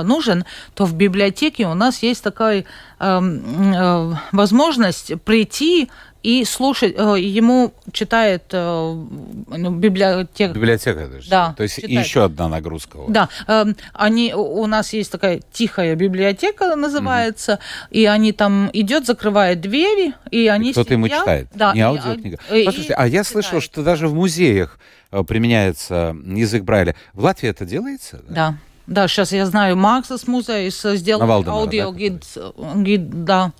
нужен, 0.03 0.45
то 0.74 0.86
в 0.86 0.95
библиотеке 0.95 1.68
у 1.68 1.74
нас 1.74 2.03
есть 2.03 2.24
такая 2.24 2.65
э, 2.99 4.13
возможность 4.32 5.22
прийти 5.24 5.89
и 6.24 6.43
слушать, 6.45 6.95
э, 6.97 7.20
ему 7.20 7.74
читает 7.91 8.43
э, 8.51 9.05
ну, 9.47 9.72
библиотека. 9.72 10.53
Библиотека, 10.53 11.07
даже. 11.07 11.30
Да. 11.30 11.53
То 11.55 11.63
есть 11.63 11.76
читает. 11.76 12.05
еще 12.05 12.26
одна 12.26 12.47
нагрузка. 12.47 12.99
Да, 13.07 13.30
эм, 13.47 13.76
они, 13.93 14.34
у 14.34 14.65
нас 14.65 14.93
есть 14.93 15.11
такая 15.11 15.41
тихая 15.51 15.95
библиотека 15.95 16.76
называется, 16.76 17.53
угу. 17.53 17.61
и 17.91 18.05
они 18.05 18.34
там 18.34 18.70
идет, 18.74 19.05
закрывает 19.05 19.61
двери, 19.61 20.13
и 20.32 20.47
они 20.47 20.72
Кто-то 20.72 20.93
ему 20.93 21.07
читает, 21.07 21.47
да, 21.53 21.74
не 21.74 21.82
аудиокнига. 21.82 22.39
И, 22.51 22.65
Послушайте, 22.65 22.93
а 22.93 23.07
я 23.07 23.24
слышал, 23.24 23.61
что 23.61 23.84
даже 23.84 24.07
в 24.07 24.13
музеях 24.13 24.80
э, 25.11 25.24
применяется 25.24 26.15
язык 26.26 26.63
Брайля. 26.63 26.95
В 27.13 27.24
Латвии 27.24 27.49
это 27.49 27.65
делается? 27.65 28.22
Да. 28.28 28.34
да. 28.34 28.57
Да, 28.88 29.09
сейчас 29.09 29.34
я 29.34 29.45
знаю, 29.45 29.76
Максас 29.76 30.28
музей 30.28 30.72
сделал 30.72 31.30
аудиогид, 31.30 32.24
да, 32.55 32.97
да. 32.97 33.51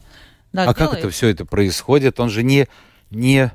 Да, 0.54 0.64
а 0.64 0.74
делает. 0.74 0.78
как 0.78 0.94
это 1.00 1.10
все 1.10 1.28
это 1.28 1.46
происходит? 1.46 2.20
Он 2.20 2.30
же 2.30 2.44
не... 2.44 2.68
не... 3.10 3.52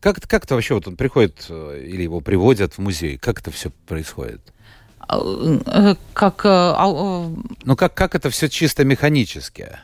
Как, 0.00 0.20
как 0.20 0.44
это 0.44 0.54
вообще, 0.54 0.74
вот 0.74 0.86
он 0.88 0.96
приходит 0.96 1.46
э, 1.48 1.82
или 1.86 2.02
его 2.02 2.20
приводят 2.20 2.74
в 2.74 2.78
музей, 2.78 3.16
как 3.16 3.40
это 3.40 3.50
все 3.50 3.70
происходит? 3.86 4.40
А, 4.98 5.18
э, 5.20 5.94
как... 6.12 6.44
Э, 6.44 6.74
ну, 7.64 7.76
как, 7.76 7.94
как 7.94 8.14
это 8.14 8.30
все 8.30 8.48
чисто 8.48 8.84
механически? 8.84 9.78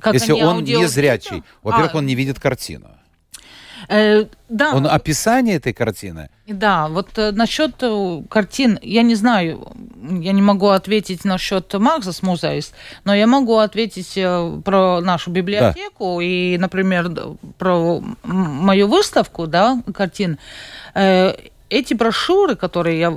Как 0.00 0.14
Если 0.14 0.32
он 0.32 0.56
аудио... 0.56 0.78
не 0.78 0.86
зрячий, 0.86 1.42
во-первых, 1.62 1.94
а... 1.94 1.98
он 1.98 2.06
не 2.06 2.14
видит 2.14 2.40
картину. 2.40 2.88
Э, 3.92 4.24
да. 4.48 4.74
Он 4.74 4.86
описание 4.86 5.56
этой 5.56 5.74
картины? 5.74 6.30
Да, 6.46 6.88
вот 6.88 7.18
э, 7.18 7.30
насчет 7.32 7.74
э, 7.82 8.22
картин, 8.30 8.78
я 8.80 9.02
не 9.02 9.14
знаю, 9.14 9.70
я 10.20 10.32
не 10.32 10.40
могу 10.40 10.68
ответить 10.68 11.26
насчет 11.26 11.74
Максас 11.74 12.22
музеис, 12.22 12.72
но 13.04 13.14
я 13.14 13.26
могу 13.26 13.58
ответить 13.58 14.16
э, 14.16 14.60
про 14.64 15.02
нашу 15.02 15.30
библиотеку 15.30 16.16
да. 16.18 16.24
и, 16.24 16.56
например, 16.58 17.10
про 17.58 18.02
мою 18.22 18.88
выставку, 18.88 19.46
да, 19.46 19.82
картин. 19.94 20.38
Э, 20.94 21.34
эти 21.68 21.92
брошюры, 21.92 22.56
которые 22.56 22.98
я 22.98 23.10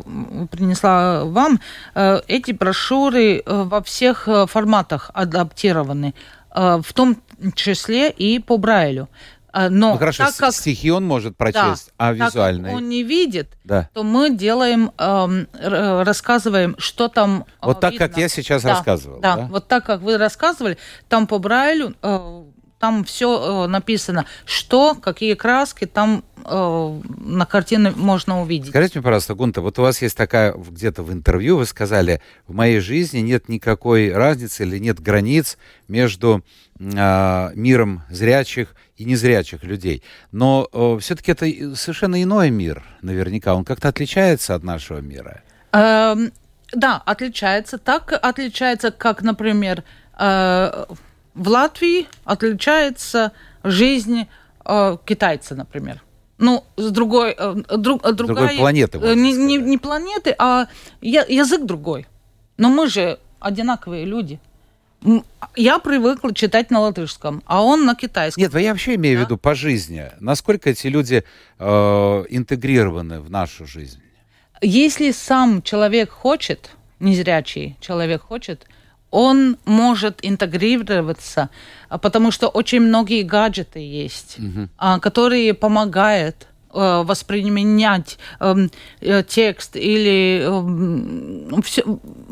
принесла 0.51 1.23
вам, 1.23 1.61
э, 1.93 2.19
эти 2.28 2.51
брошюры 2.51 3.38
э, 3.38 3.63
во 3.63 3.82
всех 3.82 4.28
форматах 4.47 5.09
адаптированы, 5.13 6.13
в 6.53 6.93
том 6.93 7.17
числе 7.53 8.09
и 8.09 8.39
по 8.39 8.55
Брайлю. 8.55 9.09
А, 9.56 9.70
но 9.70 9.93
ну, 9.93 9.97
хорошо, 9.97 10.26
так 10.26 10.36
как 10.36 10.53
стихи 10.53 10.91
он 10.91 11.06
может 11.06 11.38
прочесть, 11.38 11.93
да, 11.97 12.10
а 12.10 12.16
как 12.16 12.36
он 12.36 12.89
не 12.89 13.03
видит, 13.03 13.58
да. 13.64 13.89
то 13.93 14.03
мы 14.03 14.30
делаем, 14.30 14.91
эм, 14.97 15.47
рассказываем, 15.53 16.76
что 16.78 17.08
там 17.08 17.45
э, 17.62 17.66
Вот 17.66 17.78
видно. 17.78 17.91
так, 17.91 17.97
как 17.97 18.18
я 18.18 18.28
сейчас 18.28 18.64
да, 18.64 18.72
рассказывал. 18.72 19.22
Да, 19.22 19.38
да, 19.38 19.45
вот 19.45 19.70
так, 19.70 19.86
как 19.86 20.01
вы 20.01 20.18
рассказывали, 20.18 20.78
там 21.08 21.26
по 21.26 21.39
Брайлю 21.39 21.95
э, 22.01 22.43
там 22.80 23.06
все 23.06 23.64
э, 23.64 23.68
написано, 23.68 24.26
что, 24.45 24.93
какие 24.93 25.36
краски 25.36 25.86
там 25.86 26.26
э, 26.43 27.01
на 27.20 27.45
картине 27.45 27.93
можно 27.95 28.41
увидеть. 28.41 28.72
Скажите 28.72 28.99
мне, 28.99 29.03
пожалуйста, 29.03 29.36
Гунта, 29.36 29.62
вот 29.62 29.80
у 29.80 29.84
вас 29.84 30.01
есть 30.01 30.18
такая, 30.18 30.51
где-то 30.51 31.01
в 31.01 31.14
интервью 31.14 31.58
вы 31.58 31.66
сказали, 31.66 32.22
в 32.45 32.53
моей 32.53 32.80
жизни 32.80 33.20
нет 33.20 33.47
никакой 33.47 34.14
разницы 34.14 34.64
или 34.64 34.80
нет 34.80 34.99
границ 34.99 35.58
между 35.88 36.43
э, 36.78 37.51
миром 37.56 38.03
зрячих 38.10 38.76
и 38.98 39.06
незрячих 39.06 39.64
людей. 39.64 40.02
Но 40.32 40.68
э, 40.72 40.98
все-таки 41.00 41.32
это 41.32 41.46
совершенно 41.76 42.22
иной 42.22 42.50
мир, 42.50 42.84
наверняка. 43.02 43.56
Он 43.56 43.66
как-то 43.66 43.89
отличается 43.89 44.56
от 44.56 44.64
нашего 44.64 45.00
мира. 45.00 45.43
Эм, 45.74 46.32
да, 46.74 47.02
отличается. 47.06 47.78
Так 47.78 48.14
отличается, 48.14 48.91
как, 48.91 49.22
например, 49.22 49.84
э, 50.18 50.86
в 51.34 51.48
Латвии 51.50 52.08
отличается 52.24 53.34
жизнь 53.64 54.28
э, 54.66 54.98
китайца, 55.06 55.56
например. 55.56 56.02
Ну, 56.38 56.64
с 56.78 56.91
другой, 56.91 57.36
э, 57.38 57.54
друг, 57.78 58.02
другая, 58.02 58.14
другой 58.14 58.58
планеты. 58.58 59.00
Э, 59.00 59.14
не, 59.16 59.34
не, 59.34 59.58
не 59.58 59.78
планеты, 59.78 60.36
а 60.38 60.68
язык 61.02 61.66
другой. 61.66 62.08
Но 62.58 62.70
мы 62.70 62.88
же 62.88 63.20
одинаковые 63.39 64.06
люди. 64.06 64.39
Я 65.56 65.80
привыкла 65.80 66.34
читать 66.34 66.72
на 66.72 66.80
латышском, 66.82 67.43
а 67.46 67.64
он 67.64 67.86
на 67.86 67.96
китайском. 67.96 68.41
Нет, 68.41 68.54
я 68.56 68.72
вообще 68.72 68.96
имею 68.96 69.18
да? 69.20 69.24
в 69.24 69.26
виду 69.26 69.38
по 69.38 69.56
жизни. 69.56 70.12
Насколько 70.20 70.72
эти 70.72 70.88
люди 70.88 71.24
э, 71.60 71.66
интегрированы 72.30 73.20
в 73.20 73.30
нашу 73.30 73.66
жизнь? 73.68 74.02
Если 74.62 75.12
сам 75.12 75.62
человек 75.62 76.10
хочет, 76.10 76.72
незрячий 77.00 77.78
человек 77.80 78.24
хочет, 78.24 78.68
он 79.12 79.58
может 79.66 80.20
интегрироваться, 80.24 81.50
а, 81.88 81.98
потому 81.98 82.32
что 82.32 82.50
очень 82.50 82.82
многие 82.82 83.24
гаджеты 83.24 83.80
есть, 83.80 84.38
угу. 84.39 84.70
которые 85.00 85.54
помогают 85.54 86.48
воспринимать 86.76 88.17
эм, 88.39 88.69
э, 89.01 89.23
текст 89.28 89.76
или 89.76 90.41
э, 90.45 91.61
все, 91.61 91.84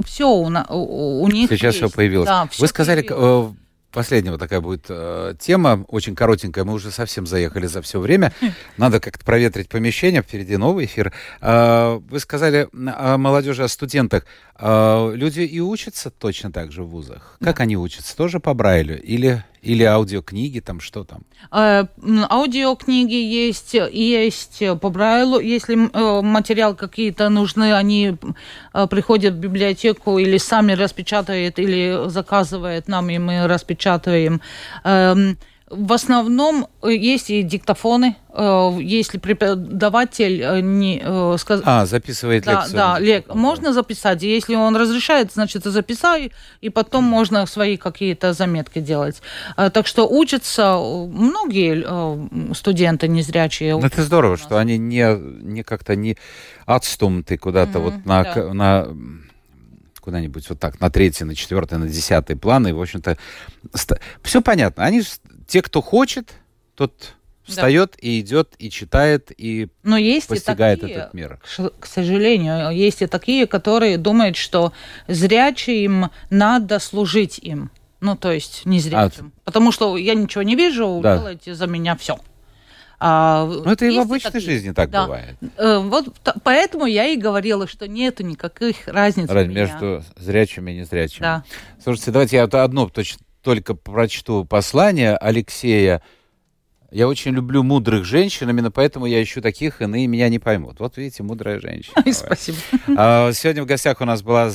все 0.05 0.25
у, 0.29 1.23
у 1.23 1.27
них 1.29 1.49
Сейчас 1.49 1.75
есть. 1.75 1.77
все 1.77 1.89
появилось. 1.89 2.27
Да, 2.27 2.47
все 2.47 2.61
Вы 2.61 2.67
сказали, 2.67 3.01
появилось. 3.01 3.51
Э, 3.51 3.55
последняя 3.93 4.31
вот 4.31 4.39
такая 4.39 4.59
будет 4.59 4.85
э, 4.89 5.35
тема, 5.39 5.85
очень 5.87 6.15
коротенькая. 6.15 6.63
Мы 6.65 6.73
уже 6.73 6.91
совсем 6.91 7.25
заехали 7.25 7.67
за 7.67 7.81
все 7.81 7.99
время. 7.99 8.33
Надо 8.77 8.99
как-то 8.99 9.23
проветрить 9.23 9.69
помещение. 9.69 10.21
Впереди 10.21 10.57
новый 10.57 10.85
эфир. 10.85 11.13
Э, 11.41 11.99
вы 12.09 12.19
сказали 12.19 12.67
о 12.73 13.17
молодежи, 13.17 13.63
о 13.63 13.67
студентах. 13.67 14.25
Э, 14.59 15.11
люди 15.15 15.41
и 15.41 15.59
учатся 15.59 16.09
точно 16.09 16.51
так 16.51 16.71
же 16.71 16.83
в 16.83 16.89
вузах. 16.89 17.37
Как 17.41 17.59
они 17.59 17.77
учатся? 17.77 18.17
Тоже 18.17 18.39
по 18.39 18.53
Брайлю? 18.53 19.01
Или, 19.01 19.45
или 19.64 19.84
аудиокниги, 19.84 20.59
там 20.59 20.80
что 20.82 21.03
там? 21.03 21.22
Э, 21.51 21.86
аудиокниги 22.30 23.16
есть, 23.16 23.74
есть 23.74 24.64
по 24.82 24.89
Брайлу. 24.89 25.39
Если 25.39 25.76
э, 25.76 26.22
материал 26.22 26.76
какие-то 26.76 27.30
нужны, 27.30 27.74
они 27.74 28.18
э, 28.74 28.88
приходят 28.88 29.34
в 29.34 29.38
библиотеку 29.38 30.20
или 30.20 30.38
сами 30.38 30.74
распечатают, 30.74 31.59
или 31.59 32.09
заказывают 32.09 32.88
нам, 32.88 33.09
и 33.09 33.18
мы 33.18 33.47
распечатываем. 33.47 34.41
Э, 34.84 35.16
в 35.76 35.93
основном 35.93 36.67
э, 36.82 36.93
есть 36.93 37.30
и 37.30 37.41
диктофоны, 37.41 38.15
э, 38.30 38.78
если 38.80 39.17
преподаватель 39.17 40.41
э, 40.41 40.61
не 40.61 40.99
сказ... 41.38 41.61
А, 41.65 41.86
записывает 41.86 42.43
да, 42.45 42.51
лекцию. 42.51 42.76
Да, 42.76 42.99
лек... 42.99 43.34
можно 43.34 43.74
записать. 43.74 44.24
Если 44.24 44.55
он 44.55 44.76
разрешает, 44.76 45.34
значит, 45.34 45.63
записай, 45.63 46.32
и 46.61 46.69
потом 46.69 47.03
можно 47.03 47.45
свои 47.45 47.78
какие-то 47.78 48.34
заметки 48.34 48.80
делать. 48.80 49.21
Так 49.55 49.88
что 49.88 50.07
учатся 50.07 50.78
многие 50.78 52.53
студенты 52.53 53.07
незрячие. 53.07 53.78
Ну, 53.78 53.86
это 53.86 54.03
здорово, 54.03 54.38
что 54.38 54.57
они 54.57 54.78
не, 54.78 55.17
не 55.41 55.63
как-то 55.63 55.95
не 55.95 56.17
отстумты 56.65 57.38
куда-то 57.38 57.80
mm-hmm, 57.80 57.82
вот 57.82 58.05
на, 58.05 58.24
да. 58.24 58.53
на 58.53 58.88
куда-нибудь 60.03 60.49
вот 60.49 60.59
так 60.59 60.82
на 60.82 60.89
третий, 60.89 61.24
на 61.24 61.34
четвертый, 61.34 61.78
на 61.78 61.88
десятый 61.88 62.36
план. 62.36 62.67
И, 62.67 62.74
в 62.74 62.82
общем-то, 62.82 63.17
все 64.21 64.41
понятно. 64.41 64.84
Они 64.84 65.01
те, 65.47 65.61
кто 65.61 65.81
хочет, 65.81 66.33
тот 66.75 67.13
встает 67.43 67.91
да. 67.91 68.07
и 68.07 68.19
идет, 68.21 68.53
и 68.57 68.69
читает, 68.69 69.31
и 69.37 69.67
Но 69.83 69.97
есть 69.97 70.27
постигает 70.27 70.79
и 70.79 70.81
такие, 70.81 70.97
этот 70.97 71.13
мир. 71.13 71.39
К 71.79 71.85
сожалению, 71.85 72.69
есть 72.71 73.01
и 73.01 73.07
такие, 73.07 73.47
которые 73.47 73.97
думают, 73.97 74.37
что 74.37 74.73
зрячим 75.07 76.09
надо 76.29 76.79
служить 76.79 77.39
им. 77.39 77.69
Ну, 77.99 78.17
то 78.17 78.31
есть 78.31 78.65
не 78.65 78.79
зрячим. 78.79 79.31
А, 79.35 79.45
Потому 79.45 79.71
что 79.71 79.97
я 79.97 80.13
ничего 80.13 80.43
не 80.43 80.55
вижу, 80.55 80.99
да. 81.01 81.17
делайте 81.17 81.55
за 81.55 81.67
меня 81.67 81.95
все. 81.95 82.17
А, 82.99 83.45
ну, 83.45 83.69
это 83.69 83.85
и 83.85 83.97
в 83.97 83.99
обычной 83.99 84.31
такие, 84.31 84.51
жизни 84.51 84.71
так 84.71 84.89
да. 84.89 85.03
бывает. 85.03 85.35
Э, 85.57 85.79
вот 85.79 86.07
поэтому 86.43 86.85
я 86.85 87.07
и 87.07 87.17
говорила, 87.17 87.67
что 87.67 87.87
нету 87.87 88.23
никаких 88.23 88.87
разниц. 88.87 89.29
Раз, 89.29 89.47
между 89.47 90.03
зрячими 90.15 90.71
и 90.71 90.79
незрячими. 90.79 91.21
Да. 91.21 91.43
Слушайте, 91.83 92.11
давайте 92.11 92.37
я 92.37 92.43
одно 92.43 92.87
точно 92.87 93.19
только 93.43 93.75
прочту 93.75 94.45
послание 94.45 95.15
Алексея. 95.15 96.01
Я 96.91 97.07
очень 97.07 97.31
люблю 97.31 97.63
мудрых 97.63 98.05
женщин, 98.05 98.47
именно 98.51 98.69
поэтому 98.69 99.07
я 99.07 99.21
ищу 99.21 99.41
таких, 99.41 99.81
иные 99.81 100.05
меня 100.05 100.29
не 100.29 100.37
поймут. 100.37 100.79
Вот 100.79 100.95
видите, 100.97 101.23
мудрая 101.23 101.59
женщина. 101.59 101.95
Ой, 102.05 102.13
спасибо. 102.13 102.57
А, 102.95 103.31
сегодня 103.33 103.63
в 103.63 103.65
гостях 103.65 103.99
у 103.99 104.05
нас 104.05 104.21
была 104.21 104.51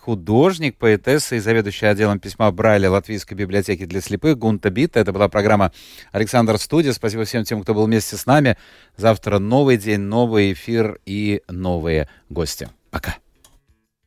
художник, 0.00 0.78
поэтесса 0.78 1.36
и 1.36 1.38
заведующая 1.38 1.90
отделом 1.90 2.18
письма 2.18 2.50
Брайля 2.50 2.90
Латвийской 2.90 3.34
библиотеки 3.34 3.84
для 3.84 4.00
слепых 4.00 4.38
Гунта 4.38 4.70
Бита. 4.70 5.00
Это 5.00 5.12
была 5.12 5.28
программа 5.28 5.70
«Александр 6.12 6.56
Студия». 6.56 6.94
Спасибо 6.94 7.24
всем 7.24 7.44
тем, 7.44 7.62
кто 7.62 7.74
был 7.74 7.84
вместе 7.84 8.16
с 8.16 8.24
нами. 8.24 8.56
Завтра 8.96 9.38
новый 9.38 9.76
день, 9.76 10.00
новый 10.00 10.54
эфир 10.54 10.98
и 11.04 11.42
новые 11.46 12.08
гости. 12.30 12.70
Пока. 12.90 13.21